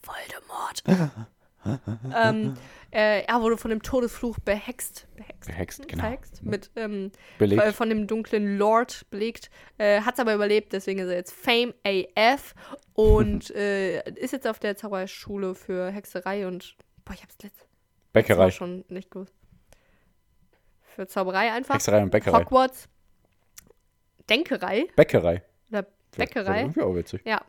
[0.01, 0.83] Voldemort.
[2.15, 2.53] ähm,
[2.91, 5.07] äh, er wurde von dem Todesfluch behext.
[5.15, 5.45] Behext.
[5.47, 6.01] Behext, Hm, genau.
[6.03, 6.43] Verhext.
[6.43, 9.49] Mit, ähm, äh, von dem dunklen Lord belegt.
[9.77, 12.53] Äh, Hat es aber überlebt, deswegen ist er jetzt Fame AF
[12.93, 16.75] und äh, ist jetzt auf der Zauberschule für Hexerei und.
[17.03, 17.67] Boah, ich hab's letztes
[18.13, 18.51] Bäckerei.
[18.51, 19.33] schon nicht gewusst.
[20.81, 21.75] Für Zauberei einfach.
[21.75, 22.39] Hexerei und Bäckerei.
[22.39, 22.87] Hogwarts.
[24.29, 25.43] Denkerei Bäckerei.
[25.69, 25.85] oder
[26.15, 26.61] Bäckerei.
[26.61, 27.21] irgendwie auch witzig.
[27.25, 27.41] Ja.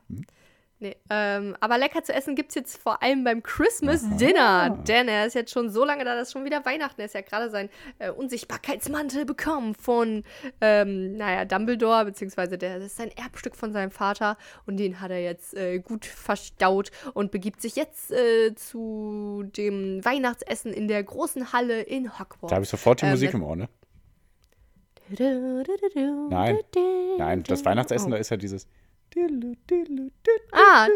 [0.78, 4.76] Nee, ähm, aber lecker zu essen gibt es jetzt vor allem beim Christmas Dinner.
[4.86, 7.14] Denn er ist jetzt schon so lange da, dass schon wieder Weihnachten ist.
[7.14, 10.22] Er hat gerade seinen äh, Unsichtbarkeitsmantel bekommen von,
[10.60, 14.36] ähm, naja, Dumbledore, beziehungsweise der, das ist ein Erbstück von seinem Vater.
[14.66, 20.04] Und den hat er jetzt äh, gut verstaut und begibt sich jetzt äh, zu dem
[20.04, 22.50] Weihnachtsessen in der großen Halle in Hogwarts.
[22.50, 23.68] Da habe ich sofort die Ähm, Musik im Ohr, ne?
[25.08, 26.58] Nein,
[27.16, 28.66] nein, das Weihnachtsessen, da ist ja dieses.
[30.52, 30.88] Ah,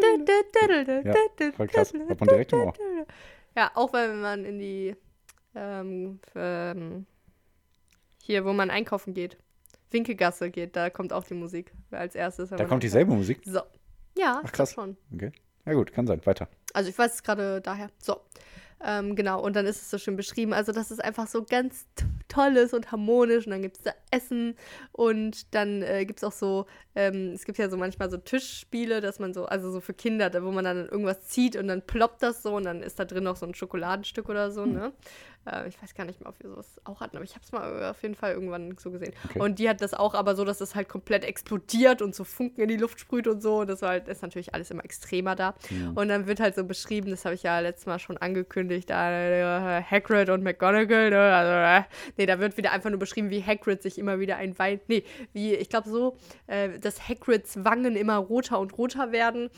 [1.05, 1.93] Ja, voll krass.
[1.95, 2.75] Hat man direkt im Ohr.
[3.57, 4.97] Ja, auch wenn man in die
[5.55, 7.07] ähm, ähm,
[8.23, 9.37] hier, wo man einkaufen geht,
[9.91, 12.51] Winkelgasse geht, da kommt auch die Musik als erstes.
[12.51, 13.41] Da kommt dieselbe Musik.
[13.45, 13.61] So.
[14.16, 14.73] Ja, Ach, krass.
[14.73, 14.97] schon.
[15.12, 15.33] Okay.
[15.66, 16.25] Ja, gut, kann sein.
[16.25, 16.49] Weiter.
[16.73, 17.91] Also ich weiß es gerade daher.
[17.99, 18.21] So.
[18.83, 20.53] Ähm, genau, und dann ist es so schön beschrieben.
[20.53, 21.87] Also, dass es einfach so ganz
[22.31, 23.47] toll ist und harmonisch.
[23.47, 24.57] Und dann gibt es da Essen
[24.93, 29.01] und dann äh, gibt es auch so, ähm, es gibt ja so manchmal so Tischspiele,
[29.01, 31.83] dass man so, also so für Kinder, da, wo man dann irgendwas zieht und dann
[31.83, 34.93] ploppt das so und dann ist da drin noch so ein Schokoladenstück oder so, ne?
[35.47, 37.53] Äh, ich weiß gar nicht mehr, ob wir sowas auch hatten, aber ich habe es
[37.53, 39.12] mal auf jeden Fall irgendwann so gesehen.
[39.28, 39.41] Okay.
[39.41, 42.62] Und die hat das auch aber so, dass es halt komplett explodiert und so Funken
[42.62, 43.61] in die Luft sprüht und so.
[43.61, 45.55] Und das war halt, ist natürlich alles immer extremer da.
[45.95, 49.11] Und dann wird halt so beschrieben, das habe ich ja letztes Mal schon angekündigt, da,
[49.11, 51.34] äh, Hagrid und McGonagall, ne?
[51.34, 54.59] Also, äh, nee, da wird wieder einfach nur beschrieben, wie Hagrid sich immer wieder ein
[54.59, 56.16] Wein, nee, wie, ich glaube so,
[56.47, 59.51] äh, dass Hagrids Wangen immer roter und roter werden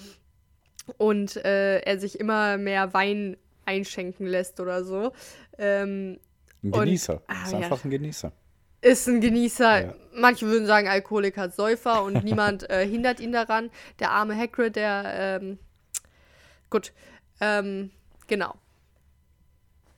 [0.99, 5.13] und äh, er sich immer mehr Wein einschenken lässt oder so.
[5.59, 6.19] Ähm,
[6.63, 7.23] Ein Und- Genießer.
[7.27, 7.59] Ah, ist ja.
[7.59, 8.33] einfach ein Genießer.
[8.81, 9.81] ist ein Genießer.
[9.87, 9.95] Ja.
[10.15, 13.71] Manche würden sagen Alkoholiker, Säufer und niemand äh, hindert ihn daran.
[13.99, 15.59] Der arme Hagrid, der, ähm,
[16.71, 16.93] gut,
[17.41, 17.91] ähm,
[18.29, 18.55] genau.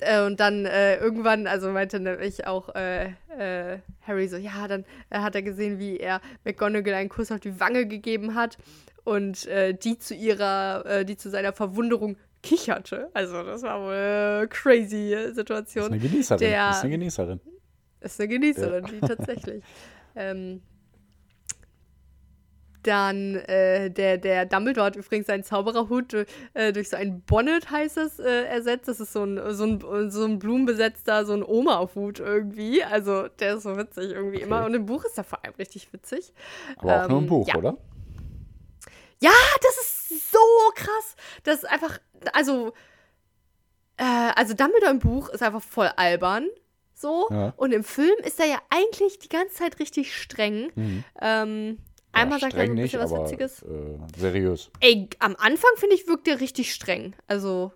[0.01, 4.85] Äh, und dann äh, irgendwann, also meinte nämlich auch äh, äh, Harry so, ja, dann
[5.11, 8.59] äh, hat er gesehen, wie er McGonagall einen Kuss auf die Wange gegeben hat
[9.05, 13.09] und die zu ihrer, die zu seiner Verwunderung kicherte.
[13.15, 15.87] Also das war wohl äh, crazy äh, Ist Situation.
[15.87, 16.39] eine Genießerin.
[16.41, 17.41] Der- Ist eine Genießerin.
[18.01, 19.65] Ist eine Genießerin, die tatsächlich.
[20.17, 20.63] ähm,
[22.83, 26.13] dann äh, der, der Dumbledore hat übrigens seinen Zaubererhut
[26.53, 28.89] äh, durch so ein Bonnet, heißt es, äh, ersetzt.
[28.89, 32.85] Das ist so ein, so ein, so ein blumenbesetzter, so ein Oma-Hut irgendwie.
[32.85, 34.45] Also der ist so witzig irgendwie Okay.
[34.45, 34.67] immer.
[34.67, 36.35] Und im Buch ist er vor allem richtig witzig.
[36.77, 37.57] Aber auch nur im Ähm, Buch, ja.
[37.57, 37.79] oder?
[39.23, 39.31] Ja,
[39.63, 39.94] das ist
[40.31, 40.39] so
[40.75, 41.17] krass.
[41.43, 41.99] Das ist einfach,
[42.33, 42.73] also,
[43.97, 44.05] äh,
[44.37, 46.47] also Dumbledore im Buch ist einfach voll albern.
[46.95, 47.29] So.
[47.31, 47.53] Ja.
[47.57, 50.71] Und im Film ist er ja eigentlich die ganze Zeit richtig streng.
[50.75, 51.05] Mhm.
[51.21, 51.79] Ähm,
[52.13, 53.63] einmal ja, sagt er so ein nicht, bisschen was aber Witziges.
[53.63, 54.71] äh, seriös.
[54.81, 57.15] Ey, am Anfang, finde ich, wirkt er richtig streng.
[57.27, 57.73] Also,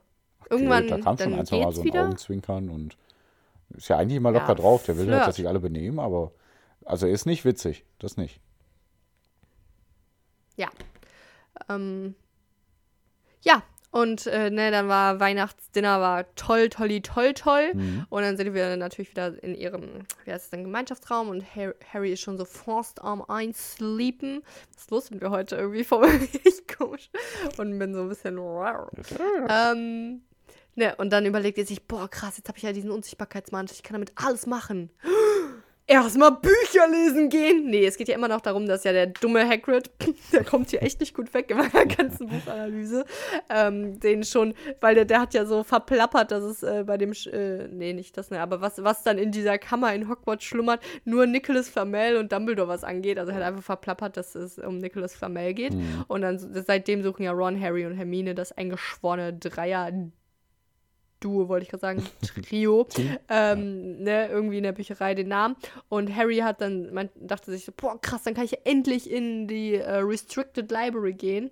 [0.49, 2.05] irgendwann da kam schon dann ein, zwei Mal so ein wieder.
[2.05, 2.97] Augenzwinkern und
[3.77, 4.85] ist ja eigentlich immer locker Ja, drauf.
[4.85, 5.29] Der will halt, Flirt.
[5.29, 6.33] dass sich alle benehmen, aber
[6.85, 7.85] also er ist nicht witzig.
[7.99, 8.41] Das nicht.
[10.57, 10.69] Ja.
[11.69, 12.15] Ähm,
[13.43, 17.73] ja, und äh, ne, dann war Weihnachtsdinner war toll, tolli, toll, toll.
[17.73, 18.07] Mhm.
[18.11, 21.73] Und dann sind wir natürlich wieder in ihrem, wie heißt es denn, Gemeinschaftsraum und Harry,
[21.93, 24.43] Harry ist schon so forced am einsleepen.
[24.73, 25.85] Was ist los mit mir heute irgendwie?
[25.85, 27.11] Voll richtig komisch.
[27.57, 28.39] Und bin so ein bisschen.
[29.49, 30.21] ähm,
[30.75, 33.83] ne, und dann überlegt er sich, boah, krass, jetzt habe ich ja diesen Unsichtbarkeitsmantel, ich
[33.83, 34.91] kann damit alles machen.
[35.91, 37.71] Erstmal Bücher lesen gehen.
[37.71, 39.91] Nee, es geht ja immer noch darum, dass ja der dumme Hagrid,
[40.33, 43.07] der kommt hier echt nicht gut weg in meiner ganzen Buchanalyse,
[43.49, 47.13] ähm, den schon, weil der, der hat ja so verplappert, dass es äh, bei dem,
[47.13, 50.45] Sch- äh, nee, nicht das, ne, aber was, was dann in dieser Kammer in Hogwarts
[50.45, 53.19] schlummert, nur Nicholas Flamel und Dumbledore was angeht.
[53.19, 55.73] Also er hat einfach verplappert, dass es um Nicholas Flamel geht.
[56.07, 59.91] Und dann seitdem suchen ja Ron, Harry und Hermine das eingeschworene Dreier
[61.21, 62.07] Duo, wollte ich gerade sagen,
[62.49, 62.87] Trio,
[63.29, 65.57] ähm, ne, irgendwie in der Bücherei den Namen.
[65.89, 69.11] Und Harry hat dann, man dachte sich so, boah, krass, dann kann ich ja endlich
[69.11, 71.51] in die äh, Restricted Library gehen.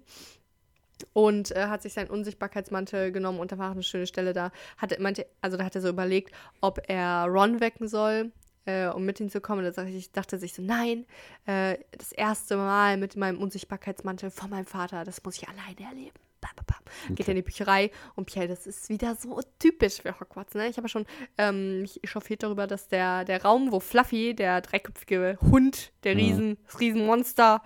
[1.12, 4.50] Und äh, hat sich seinen Unsichtbarkeitsmantel genommen und da war auch eine schöne Stelle da.
[4.78, 8.32] Hatte, meinte, also da hat er so überlegt, ob er Ron wecken soll,
[8.64, 9.64] äh, um mit hinzukommen.
[9.64, 11.04] Und da dachte ich, dachte sich so, nein,
[11.44, 16.25] äh, das erste Mal mit meinem Unsichtbarkeitsmantel von meinem Vater, das muss ich alleine erleben.
[16.66, 16.76] Ba.
[17.14, 20.54] Geht in die Bücherei und Pierre, das ist wieder so typisch für Hogwarts.
[20.54, 20.68] Ne?
[20.68, 21.06] Ich habe ja schon
[21.38, 26.58] ähm, mich echauffiert darüber, dass der, der Raum, wo Fluffy, der dreiköpfige Hund, der Riesen,
[26.66, 27.62] das Riesenmonster,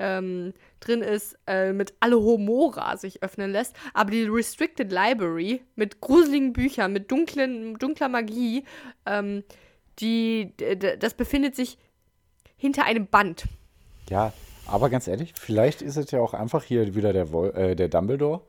[0.00, 3.76] ähm, drin ist, äh, mit Alohomora sich öffnen lässt.
[3.92, 8.64] Aber die Restricted Library mit gruseligen Büchern, mit dunklen, dunkler Magie,
[9.06, 9.44] ähm,
[10.00, 10.54] die,
[10.98, 11.78] das befindet sich
[12.56, 13.44] hinter einem Band.
[14.08, 14.32] Ja,
[14.70, 18.42] aber ganz ehrlich, vielleicht ist es ja auch einfach hier wieder der, äh, der Dumbledore,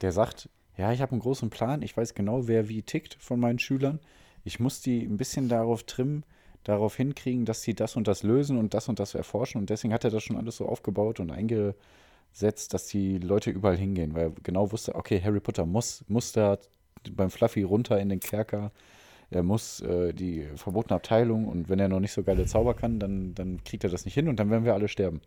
[0.00, 3.40] der sagt, ja, ich habe einen großen Plan, ich weiß genau, wer wie tickt von
[3.40, 4.00] meinen Schülern.
[4.44, 6.24] Ich muss die ein bisschen darauf trimmen,
[6.64, 9.60] darauf hinkriegen, dass sie das und das lösen und das und das erforschen.
[9.60, 13.76] Und deswegen hat er das schon alles so aufgebaut und eingesetzt, dass die Leute überall
[13.76, 16.58] hingehen, weil er genau wusste, okay, Harry Potter muss, muss da
[17.10, 18.72] beim Fluffy runter in den Kerker.
[19.30, 23.00] Er muss äh, die verbotene Abteilung und wenn er noch nicht so geile Zauber kann,
[23.00, 25.20] dann, dann kriegt er das nicht hin und dann werden wir alle sterben.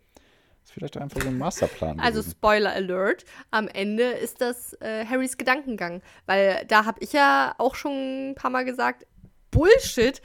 [0.64, 2.00] Ist vielleicht einfach so ein Masterplan.
[2.00, 2.32] Also gewesen.
[2.32, 6.02] Spoiler Alert, am Ende ist das äh, Harrys Gedankengang.
[6.26, 9.06] Weil da habe ich ja auch schon ein paar Mal gesagt,
[9.52, 10.22] Bullshit.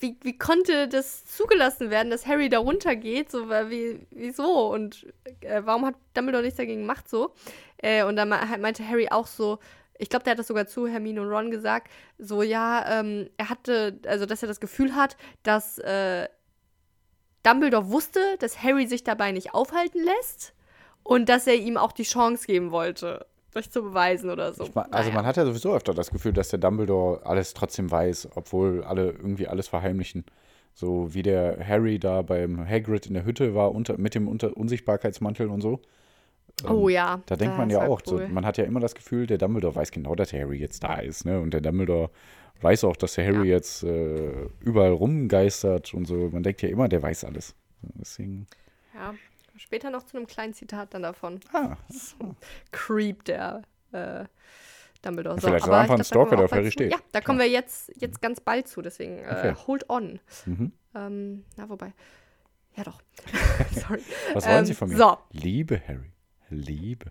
[0.00, 3.30] Wie, wie konnte das zugelassen werden, dass Harry da runtergeht?
[3.30, 4.72] So, wie, wieso?
[4.72, 5.06] Und
[5.40, 7.32] äh, warum hat Dumbledore nichts dagegen gemacht so?
[7.78, 9.58] Äh, und dann meinte Harry auch so,
[9.98, 13.48] ich glaube, der hat das sogar zu Hermine und Ron gesagt, so, ja, ähm, er
[13.48, 16.28] hatte, also, dass er das Gefühl hat, dass äh,
[17.44, 20.54] Dumbledore wusste, dass Harry sich dabei nicht aufhalten lässt
[21.02, 24.68] und dass er ihm auch die Chance geben wollte, sich zu beweisen oder so.
[24.74, 25.14] Mein, also naja.
[25.14, 29.10] man hat ja sowieso öfter das Gefühl, dass der Dumbledore alles trotzdem weiß, obwohl alle
[29.10, 30.24] irgendwie alles verheimlichen.
[30.74, 34.56] So wie der Harry da beim Hagrid in der Hütte war unter, mit dem unter
[34.56, 35.80] Unsichtbarkeitsmantel und so.
[36.64, 37.20] Ähm, oh ja.
[37.26, 38.26] Da denkt man ja auch, cool.
[38.26, 40.82] so, man hat ja immer das Gefühl, der Dumbledore weiß genau, dass der Harry jetzt
[40.82, 41.40] da ist, ne?
[41.40, 42.10] Und der Dumbledore
[42.60, 43.56] weiß auch, dass der Harry ja.
[43.56, 46.30] jetzt äh, überall rumgeistert und so.
[46.30, 47.54] Man denkt ja immer, der weiß alles.
[47.82, 48.46] Deswegen.
[48.94, 49.14] Ja,
[49.56, 51.40] später noch zu einem kleinen Zitat dann davon.
[51.52, 51.76] Ah.
[52.72, 54.24] Creep, der äh,
[55.02, 55.40] Dumbledore.
[55.40, 56.92] So, Vielleicht war einfach ein Stalker, der auf Harry steht.
[56.92, 57.44] Ja, da kommen ja.
[57.44, 60.20] wir jetzt, jetzt ganz bald zu, deswegen äh, hold on.
[60.46, 60.72] Mhm.
[60.94, 61.92] Ähm, na, wobei.
[62.76, 63.00] Ja, doch.
[63.72, 64.00] Sorry.
[64.32, 64.96] Was wollen ähm, Sie von mir?
[64.96, 65.18] So.
[65.30, 66.12] Liebe Harry.
[66.50, 67.10] Liebe.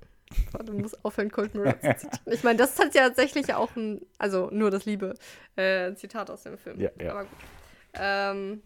[0.66, 2.34] Du musst aufhören, Cold Mirror zu zitieren.
[2.34, 5.16] Ich meine, das hat ja tatsächlich auch ein, also nur das Liebe,
[5.56, 6.80] äh, Zitat aus dem Film.
[6.80, 7.12] Ja, ja.
[7.12, 7.40] Aber gut.
[7.96, 8.62] Ähm,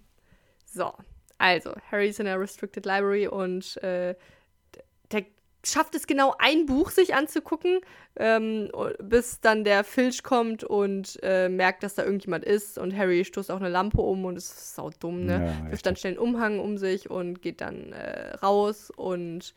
[0.65, 0.93] so,
[1.37, 4.15] also, Harry ist in der Restricted Library und äh,
[5.11, 5.25] der
[5.63, 7.81] schafft es genau, ein Buch sich anzugucken,
[8.15, 12.77] ähm, bis dann der Filch kommt und äh, merkt, dass da irgendjemand ist.
[12.77, 15.53] Und Harry stoßt auch eine Lampe um und ist sau dumm, ne?
[15.63, 19.53] Ja, Wirft dann schnell einen Umhang um sich und geht dann äh, raus und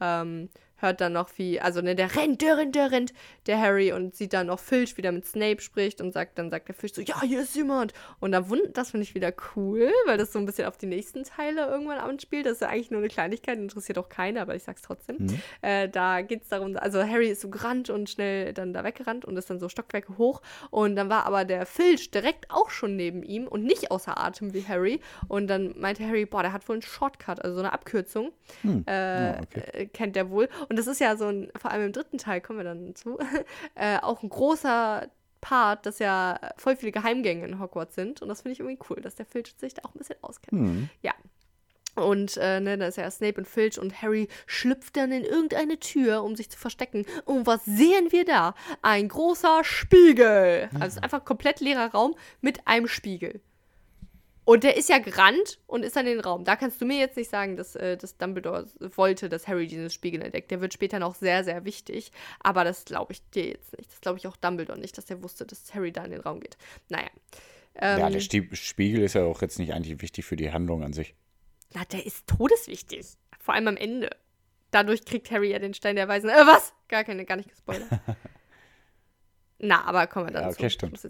[0.00, 0.48] ähm,
[0.80, 3.12] hört dann noch wie, also ne, der rennt, der rennt, der rennt,
[3.46, 6.68] der Harry und sieht dann noch Filch wieder mit Snape spricht und sagt, dann sagt
[6.68, 7.92] der Filch so, ja, hier ist jemand.
[8.20, 10.86] Und dann wundert, das finde ich wieder cool, weil das so ein bisschen auf die
[10.86, 12.46] nächsten Teile irgendwann anspielt.
[12.46, 15.16] Das ist ja eigentlich nur eine Kleinigkeit, interessiert auch keiner, aber ich sag's trotzdem.
[15.18, 15.40] Mhm.
[15.62, 19.36] Äh, da geht's darum, also Harry ist so gerannt und schnell dann da weggerannt und
[19.36, 20.42] ist dann so Stockwerke hoch.
[20.70, 24.54] Und dann war aber der Filch direkt auch schon neben ihm und nicht außer Atem
[24.54, 25.00] wie Harry.
[25.28, 28.32] Und dann meinte Harry, boah, der hat wohl einen Shortcut, also so eine Abkürzung.
[28.62, 28.84] Mhm.
[28.86, 29.62] Äh, ja, okay.
[29.72, 30.48] Äh, kennt der wohl.
[30.70, 33.18] Und das ist ja so ein, vor allem im dritten Teil kommen wir dann zu,
[33.74, 35.08] äh, auch ein großer
[35.40, 38.22] Part, dass ja voll viele Geheimgänge in Hogwarts sind.
[38.22, 40.52] Und das finde ich irgendwie cool, dass der Filch sich da auch ein bisschen auskennt.
[40.62, 40.88] Mhm.
[41.02, 41.12] Ja.
[41.96, 45.80] Und äh, ne, da ist ja Snape und Filch und Harry schlüpft dann in irgendeine
[45.80, 47.04] Tür, um sich zu verstecken.
[47.24, 48.54] Und was sehen wir da?
[48.80, 50.70] Ein großer Spiegel.
[50.74, 53.40] Also ist einfach ein komplett leerer Raum mit einem Spiegel.
[54.50, 56.42] Und der ist ja gerannt und ist dann in den Raum.
[56.42, 59.90] Da kannst du mir jetzt nicht sagen, dass, äh, dass Dumbledore wollte, dass Harry diesen
[59.90, 60.50] Spiegel entdeckt.
[60.50, 62.10] Der wird später noch sehr, sehr wichtig.
[62.40, 63.92] Aber das glaube ich dir jetzt nicht.
[63.92, 66.40] Das glaube ich auch Dumbledore nicht, dass er wusste, dass Harry da in den Raum
[66.40, 66.56] geht.
[66.88, 67.06] Naja.
[67.76, 70.94] Ähm, ja, der Spiegel ist ja auch jetzt nicht eigentlich wichtig für die Handlung an
[70.94, 71.14] sich.
[71.72, 73.06] Na, der ist todeswichtig.
[73.38, 74.10] Vor allem am Ende.
[74.72, 76.28] Dadurch kriegt Harry ja den Stein der Weisen.
[76.28, 76.74] Äh, was?
[76.88, 77.88] Gar keine, gar nicht gespoilert.
[79.60, 80.46] Na, aber kommen wir dazu.
[80.46, 81.00] Ja, okay, stimmt.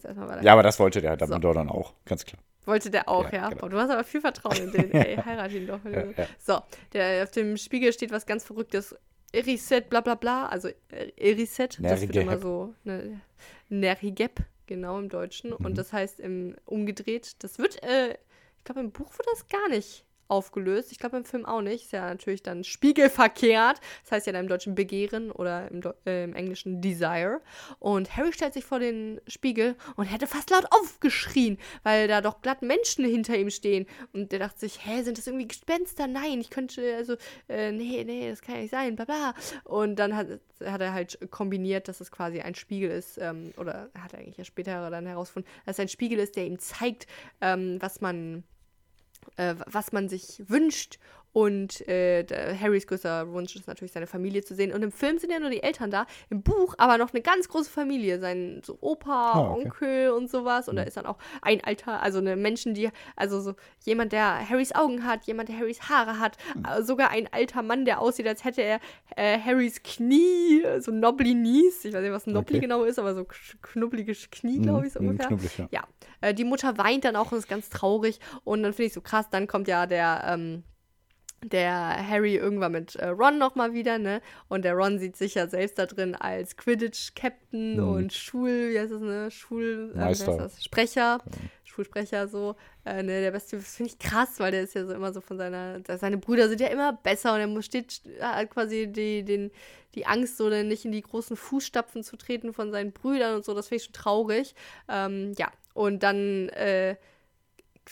[0.43, 1.59] Ja, aber das wollte der Dumbledore so.
[1.59, 2.43] dann auch, ganz klar.
[2.67, 3.39] Wollte der auch, ja.
[3.39, 3.49] ja.
[3.49, 3.61] Genau.
[3.61, 4.93] Boah, du hast aber viel Vertrauen in den.
[4.93, 5.85] Ey, heirat ihn doch.
[5.85, 6.27] Ja, ja.
[6.39, 6.61] So,
[6.93, 8.95] der, auf dem Spiegel steht was ganz Verrücktes.
[9.33, 10.47] Eriset, bla bla bla.
[10.49, 12.75] Also äh, Eriset, das wird immer so.
[12.85, 13.21] Ne,
[13.69, 15.51] Nerigep, genau im Deutschen.
[15.51, 15.65] Mhm.
[15.65, 18.13] Und das heißt im umgedreht, das wird, äh,
[18.59, 20.93] ich glaube, im Buch wird das gar nicht aufgelöst.
[20.93, 21.85] Ich glaube im Film auch nicht.
[21.85, 23.81] Ist ja natürlich dann spiegelverkehrt.
[24.03, 27.41] Das heißt ja dann im Deutschen Begehren oder im, äh, im, Englischen Desire.
[27.79, 32.43] Und Harry stellt sich vor den Spiegel und hätte fast laut aufgeschrien, weil da doch
[32.43, 33.87] glatt Menschen hinter ihm stehen.
[34.13, 36.07] Und der dachte sich, hä, sind das irgendwie Gespenster?
[36.07, 37.17] Nein, ich könnte, also,
[37.49, 39.35] äh, nee, nee, das kann ja nicht sein, bla bla.
[39.65, 40.29] Und dann hat,
[40.65, 44.37] hat er halt kombiniert, dass es quasi ein Spiegel ist, ähm, oder hat er eigentlich
[44.37, 47.07] ja später dann herausgefunden, dass es ein Spiegel ist, der ihm zeigt,
[47.41, 48.45] ähm, was man
[49.37, 50.99] was man sich wünscht.
[51.33, 52.25] Und äh,
[52.61, 54.73] Harrys größter Wunsch ist natürlich, seine Familie zu sehen.
[54.73, 57.49] Und im Film sind ja nur die Eltern da, im Buch aber noch eine ganz
[57.49, 58.19] große Familie.
[58.19, 59.65] Sein so Opa, oh, okay.
[59.65, 60.69] Onkel und sowas.
[60.69, 60.79] Und mhm.
[60.79, 63.55] da ist dann auch ein alter, also eine Menschen, die, also so
[63.85, 66.65] jemand, der Harrys Augen hat, jemand, der Harrys Haare hat, mhm.
[66.65, 68.81] äh, sogar ein alter Mann, der aussieht, als hätte er
[69.17, 71.85] äh, Harrys Knie, so Nobly Knees.
[71.85, 72.67] Ich weiß nicht, was ein Nobly okay.
[72.67, 73.27] genau ist, aber so
[73.63, 75.11] knubbeliges Knie, glaube ich, so mhm.
[75.11, 75.69] ungefähr.
[75.71, 76.29] Ja, ja.
[76.29, 78.21] Äh, die Mutter weint dann auch und ist ganz traurig.
[78.45, 80.65] Und dann finde ich so krass, dann kommt ja der, ähm,
[81.43, 84.21] der Harry irgendwann mit äh, Ron nochmal wieder, ne?
[84.49, 87.89] Und der Ron sieht sich ja selbst da drin als Quidditch-Captain mhm.
[87.89, 89.31] und Schul, wie heißt das, ne?
[89.31, 90.63] Schul, äh, das?
[90.63, 91.37] Sprecher, genau.
[91.65, 92.57] Schulsprecher so.
[92.85, 95.21] Äh, ne, der beste, das finde ich krass, weil der ist ja so immer so
[95.21, 99.51] von seiner, seine Brüder sind ja immer besser und er steht hat quasi die, den,
[99.95, 103.45] die Angst, so denn nicht in die großen Fußstapfen zu treten von seinen Brüdern und
[103.45, 104.55] so, das finde ich schon traurig.
[104.89, 106.97] Ähm, ja, und dann, äh,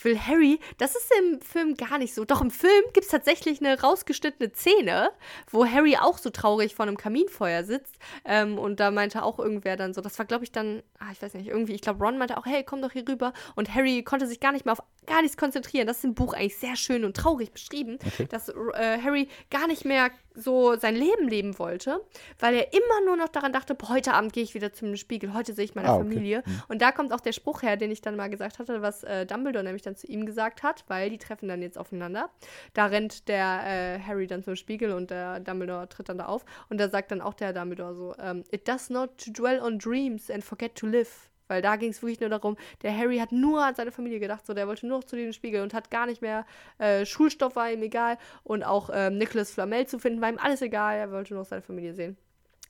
[0.03, 2.25] will Harry, das ist im Film gar nicht so.
[2.25, 5.11] Doch im Film gibt es tatsächlich eine rausgeschnittene Szene,
[5.51, 7.95] wo Harry auch so traurig vor einem Kaminfeuer sitzt.
[8.25, 11.21] Ähm, und da meinte auch irgendwer dann so, das war glaube ich dann, ah, ich
[11.21, 13.33] weiß nicht, irgendwie, ich glaube Ron meinte auch, hey, komm doch hier rüber.
[13.55, 15.87] Und Harry konnte sich gar nicht mehr auf gar nichts konzentrieren.
[15.87, 18.27] Das ist im Buch eigentlich sehr schön und traurig beschrieben, okay.
[18.29, 22.01] dass äh, Harry gar nicht mehr so sein Leben leben wollte,
[22.39, 25.33] weil er immer nur noch daran dachte, boah, heute Abend gehe ich wieder zum Spiegel,
[25.33, 26.03] heute sehe ich meine ah, okay.
[26.03, 26.43] Familie.
[26.45, 26.63] Mhm.
[26.67, 29.25] Und da kommt auch der Spruch her, den ich dann mal gesagt hatte, was äh,
[29.25, 32.29] Dumbledore nämlich dann zu ihm gesagt hat, weil die treffen dann jetzt aufeinander.
[32.73, 36.45] Da rennt der äh, Harry dann zum Spiegel und der Dumbledore tritt dann da auf.
[36.69, 39.59] Und da sagt dann auch der Dumbledore so, um, ähm, It does not to dwell
[39.61, 41.29] on dreams and forget to live.
[41.49, 44.45] Weil da ging es wirklich nur darum, der Harry hat nur an seine Familie gedacht,
[44.45, 46.45] so der wollte nur noch zu diesem Spiegel und hat gar nicht mehr,
[46.77, 50.61] äh, Schulstoff war ihm egal und auch ähm, Nicholas Flamel zu finden war ihm alles
[50.61, 52.17] egal, er wollte nur noch seine Familie sehen.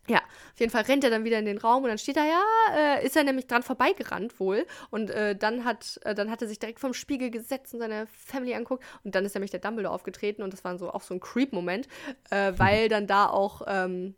[0.10, 2.26] Ja, auf jeden Fall rennt er dann wieder in den Raum und dann steht er,
[2.26, 2.44] ja,
[2.76, 4.66] äh, ist er nämlich dran vorbeigerannt wohl.
[4.90, 8.08] Und äh, dann, hat, äh, dann hat er sich direkt vom Spiegel gesetzt und seine
[8.08, 8.84] Family anguckt.
[9.04, 11.88] Und dann ist nämlich der Dumbledore aufgetreten und das war so auch so ein Creep-Moment,
[12.32, 14.16] äh, weil dann da auch ähm,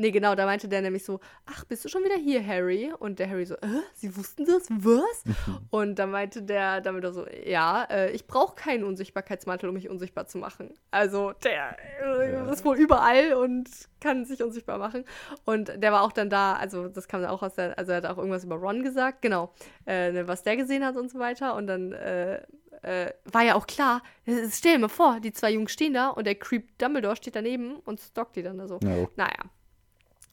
[0.00, 2.92] Nee, genau, da meinte der nämlich so, ach, bist du schon wieder hier, Harry?
[3.00, 4.68] Und der Harry so, äh, sie wussten das?
[4.70, 5.24] Was?
[5.70, 10.28] und dann meinte der damit so, ja, äh, ich brauche keinen Unsichtbarkeitsmantel, um mich unsichtbar
[10.28, 10.72] zu machen.
[10.92, 13.68] Also der äh, ist wohl überall und
[14.00, 15.04] kann sich unsichtbar machen.
[15.44, 18.06] Und der war auch dann da, also das kam auch aus der, also er hat
[18.06, 19.52] auch irgendwas über Ron gesagt, genau,
[19.84, 21.56] äh, ne, was der gesehen hat und so weiter.
[21.56, 22.40] Und dann äh,
[22.82, 24.02] äh, war ja auch klar,
[24.50, 27.76] stell dir mal vor, die zwei Jungs stehen da und der Creep Dumbledore steht daneben
[27.80, 28.78] und stockt die dann da so.
[28.80, 29.08] No.
[29.16, 29.50] Naja.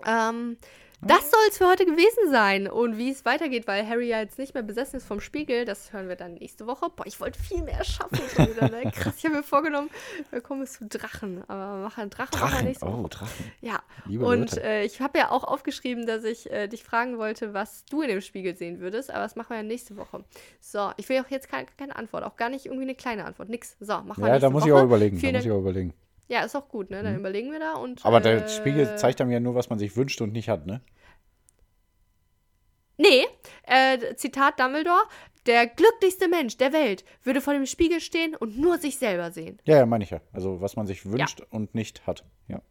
[0.05, 0.57] Ähm,
[1.01, 2.67] das soll es für heute gewesen sein.
[2.67, 5.93] Und wie es weitergeht, weil Harry ja jetzt nicht mehr besessen ist vom Spiegel, das
[5.93, 6.87] hören wir dann nächste Woche.
[6.95, 8.91] Boah, ich wollte viel mehr schaffen wieder, ne?
[8.95, 9.89] Krass, ich habe mir vorgenommen,
[10.31, 11.43] wir kommen zu Drachen.
[11.47, 12.65] Aber machen Drachen, Drachen.
[12.65, 13.01] nächste Woche.
[13.03, 13.51] Oh, Drachen.
[13.61, 13.83] Ja.
[14.05, 17.85] Liebe und äh, ich habe ja auch aufgeschrieben, dass ich äh, dich fragen wollte, was
[17.85, 19.11] du in dem Spiegel sehen würdest.
[19.11, 20.23] Aber das machen wir ja nächste Woche.
[20.59, 22.23] So, ich will auch jetzt keine, keine Antwort.
[22.23, 23.49] Auch gar nicht irgendwie eine kleine Antwort.
[23.49, 23.75] Nix.
[23.79, 24.69] So, machen wir Ja, da muss Woche.
[24.69, 25.21] ich auch überlegen.
[25.21, 25.93] da muss ich auch überlegen.
[26.27, 27.03] Ja, ist auch gut, ne?
[27.03, 27.19] Dann mhm.
[27.19, 28.03] überlegen wir da und.
[28.05, 30.65] Aber der äh, Spiegel zeigt einem ja nur, was man sich wünscht und nicht hat,
[30.65, 30.81] ne?
[32.97, 33.25] Nee,
[33.63, 35.03] äh, Zitat Dumbledore,
[35.45, 39.59] der glücklichste Mensch der Welt würde vor dem Spiegel stehen und nur sich selber sehen.
[39.65, 40.21] Ja, ja, meine ich ja.
[40.31, 41.45] Also was man sich wünscht ja.
[41.49, 42.23] und nicht hat.
[42.47, 42.61] Ja.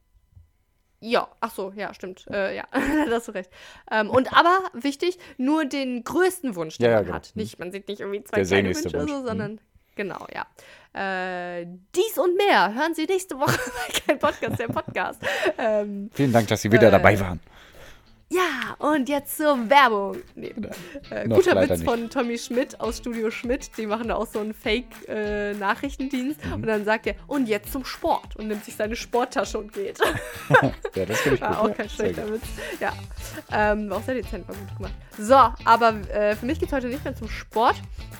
[1.00, 2.26] Ja, ach so, ja, stimmt.
[2.30, 3.50] Äh, ja, da hast du recht.
[3.90, 7.16] Ähm, und aber wichtig, nur den größten Wunsch, den ja, man genau.
[7.16, 7.32] hat.
[7.34, 9.10] Nicht, man sieht nicht irgendwie zwei der kleine Wünsche, Wunsch.
[9.10, 9.60] so, sondern mhm.
[9.94, 10.46] Genau, ja.
[10.94, 15.20] Äh, dies und mehr hören Sie nächste Woche bei Kein Podcast, der Podcast.
[15.58, 17.40] Ähm, Vielen Dank, dass Sie wieder äh, dabei waren.
[18.30, 20.16] Ja, und jetzt zur Werbung.
[20.34, 20.54] Nee.
[21.10, 21.84] Äh, guter Witz nicht.
[21.84, 23.76] von Tommy Schmidt aus Studio Schmidt.
[23.76, 26.42] Die machen da auch so einen Fake-Nachrichtendienst.
[26.42, 26.54] Äh, mhm.
[26.54, 28.36] Und dann sagt er, und jetzt zum Sport.
[28.36, 29.98] Und nimmt sich seine Sporttasche und geht.
[30.94, 31.70] ja, das finde ich War gut.
[31.70, 32.42] auch kein schlechter Witz.
[32.80, 32.92] Ja.
[33.52, 34.94] Ähm, war auch sehr dezent, war gut gemacht.
[35.18, 37.76] So, aber äh, für mich geht es heute nicht mehr zum Sport,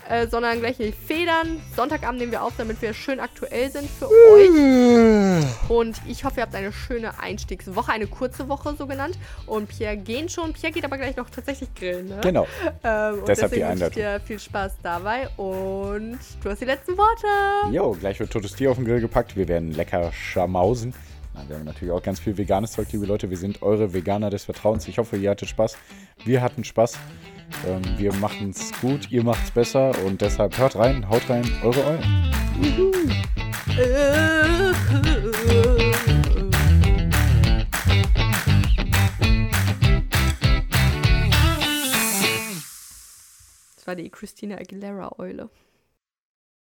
[0.08, 1.60] äh, sondern gleich in die Federn.
[1.74, 5.44] Sonntagabend nehmen wir auf, damit wir schön aktuell sind für euch.
[5.68, 9.18] Und ich hoffe, ihr habt eine schöne Einstiegswoche, eine kurze Woche so genannt.
[9.46, 10.52] Und Pierre gehen schon.
[10.52, 12.08] Pierre geht aber gleich noch tatsächlich grillen.
[12.08, 12.20] Ne?
[12.22, 12.46] Genau.
[12.82, 13.94] Ähm, und Deshalb die Einladung.
[13.94, 17.26] dir viel Spaß dabei und du hast die letzten Worte.
[17.72, 19.36] Jo, gleich wird totes Tier auf den Grill gepackt.
[19.36, 20.94] Wir werden lecker schamausen.
[21.48, 23.28] Wir haben natürlich auch ganz viel veganes Zeug, liebe Leute.
[23.28, 24.86] Wir sind eure Veganer des Vertrauens.
[24.86, 25.76] Ich hoffe, ihr hattet Spaß.
[26.24, 26.96] Wir hatten Spaß.
[27.66, 31.44] Ähm, wir machen es gut, ihr macht es besser und deshalb hört rein, haut rein,
[31.62, 32.32] eure Eulen.
[43.84, 45.50] Das war die Christina Aguilera-Eule.